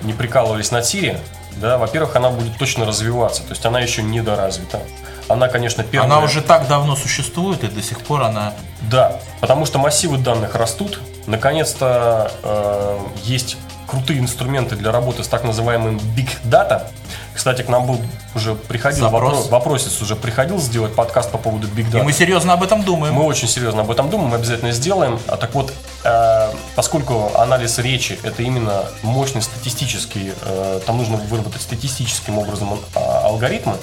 не 0.01 0.13
прикалывались 0.13 0.71
над 0.71 0.85
Siri, 0.85 1.17
да, 1.57 1.77
во-первых, 1.77 2.15
она 2.15 2.29
будет 2.29 2.57
точно 2.57 2.85
развиваться. 2.85 3.43
То 3.43 3.49
есть 3.51 3.65
она 3.65 3.81
еще 3.81 4.03
недоразвита. 4.03 4.79
Она, 5.27 5.47
конечно, 5.47 5.83
первая... 5.83 6.09
Она 6.09 6.23
уже 6.23 6.41
так 6.41 6.67
давно 6.67 6.95
существует, 6.95 7.63
и 7.63 7.67
до 7.67 7.81
сих 7.81 7.99
пор 8.01 8.23
она... 8.23 8.53
Да, 8.81 9.19
потому 9.41 9.65
что 9.65 9.79
массивы 9.79 10.17
данных 10.17 10.55
растут. 10.55 10.99
Наконец-то 11.27 12.31
э, 12.43 12.99
есть 13.23 13.57
крутые 13.87 14.19
инструменты 14.19 14.75
для 14.75 14.91
работы 14.91 15.23
с 15.23 15.27
так 15.27 15.43
называемым 15.43 15.97
Big 16.15 16.29
Data. 16.43 16.87
Кстати, 17.33 17.61
к 17.63 17.69
нам 17.69 17.87
был 17.87 17.99
уже 18.35 18.55
приходил 18.55 19.09
вопрос, 19.09 19.49
вопросец 19.49 20.01
уже 20.01 20.15
приходил 20.15 20.59
сделать 20.59 20.93
подкаст 20.95 21.31
по 21.31 21.37
поводу 21.37 21.67
Big 21.67 21.89
Data. 21.91 21.99
И 21.99 22.03
мы 22.03 22.13
серьезно 22.13 22.53
об 22.53 22.63
этом 22.63 22.83
думаем. 22.83 23.15
Мы 23.15 23.23
очень 23.23 23.47
серьезно 23.47 23.81
об 23.81 23.91
этом 23.91 24.09
думаем, 24.09 24.33
обязательно 24.33 24.71
сделаем. 24.71 25.19
А 25.27 25.37
так 25.37 25.53
вот, 25.53 25.73
э, 26.03 26.49
поскольку 26.75 27.31
анализ 27.35 27.79
речи 27.79 28.19
это 28.23 28.43
именно 28.43 28.85
мощный 29.01 29.41
статистический, 29.41 30.33
э, 30.41 30.79
там 30.85 30.97
нужно 30.97 31.17
выработать 31.17 31.61
статистическим 31.61 32.37
образом 32.37 32.79
а, 32.95 33.21
алгоритмы, 33.25 33.77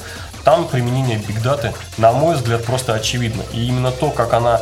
там 0.44 0.66
применение 0.66 1.18
Big 1.18 1.42
Data, 1.42 1.74
на 1.98 2.12
мой 2.12 2.36
взгляд, 2.36 2.64
просто 2.64 2.94
очевидно. 2.94 3.42
И 3.52 3.66
именно 3.66 3.90
то, 3.90 4.10
как 4.10 4.32
она 4.32 4.60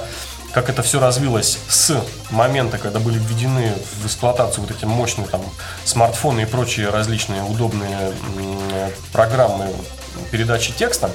как 0.58 0.70
это 0.70 0.82
все 0.82 0.98
развилось 0.98 1.56
с 1.68 2.02
момента, 2.30 2.78
когда 2.78 2.98
были 2.98 3.16
введены 3.16 3.72
в 4.02 4.06
эксплуатацию 4.06 4.66
вот 4.66 4.76
эти 4.76 4.84
мощные 4.86 5.28
там 5.28 5.40
смартфоны 5.84 6.40
и 6.40 6.46
прочие 6.46 6.88
различные 6.88 7.44
удобные 7.44 8.12
программы 9.12 9.72
передачи 10.32 10.72
текста, 10.72 11.12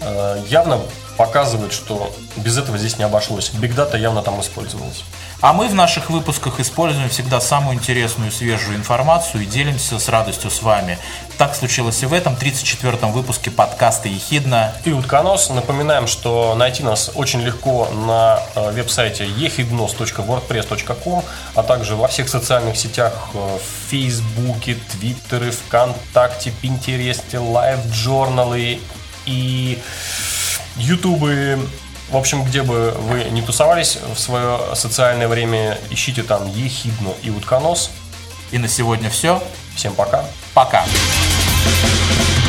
э, 0.00 0.42
явно 0.48 0.80
показывает, 1.18 1.74
что 1.74 2.10
без 2.36 2.56
этого 2.56 2.78
здесь 2.78 2.96
не 2.96 3.04
обошлось. 3.04 3.50
Data 3.50 3.98
явно 3.98 4.22
там 4.22 4.40
использовалась. 4.40 5.04
А 5.44 5.52
мы 5.52 5.68
в 5.68 5.74
наших 5.74 6.08
выпусках 6.08 6.58
используем 6.58 7.10
всегда 7.10 7.38
самую 7.38 7.76
интересную 7.76 8.30
и 8.30 8.32
свежую 8.32 8.78
информацию 8.78 9.42
и 9.42 9.46
делимся 9.46 9.98
с 9.98 10.08
радостью 10.08 10.50
с 10.50 10.62
вами. 10.62 10.98
Так 11.36 11.54
случилось 11.54 12.02
и 12.02 12.06
в 12.06 12.14
этом 12.14 12.32
34-м 12.32 13.12
выпуске 13.12 13.50
подкаста 13.50 14.08
«Ехидна». 14.08 14.72
И 14.86 14.92
утконос. 14.92 15.50
Напоминаем, 15.50 16.06
что 16.06 16.54
найти 16.54 16.82
нас 16.82 17.10
очень 17.14 17.42
легко 17.42 17.90
на 17.90 18.40
э, 18.54 18.70
веб-сайте 18.70 19.26
ehidnos.wordpress.com, 19.26 21.22
а 21.54 21.62
также 21.62 21.94
во 21.94 22.08
всех 22.08 22.30
социальных 22.30 22.78
сетях 22.78 23.12
э, 23.34 23.58
в 23.58 23.90
Фейсбуке, 23.90 24.78
Твиттере, 24.92 25.50
ВКонтакте, 25.50 26.52
Пинтересте, 26.62 27.38
Лайв-журналы 27.38 28.80
и 29.26 29.78
Ютубы. 30.78 31.58
В 32.10 32.16
общем, 32.16 32.44
где 32.44 32.62
бы 32.62 32.92
вы 32.92 33.24
не 33.24 33.42
тусовались 33.42 33.98
в 34.14 34.18
свое 34.18 34.74
социальное 34.74 35.28
время, 35.28 35.78
ищите 35.90 36.22
там 36.22 36.48
Ехидну 36.48 37.14
и 37.22 37.30
Утконос. 37.30 37.90
И 38.52 38.58
на 38.58 38.68
сегодня 38.68 39.10
все. 39.10 39.42
Всем 39.74 39.94
пока. 39.94 40.24
Пока. 40.54 40.84
Thank 41.64 42.43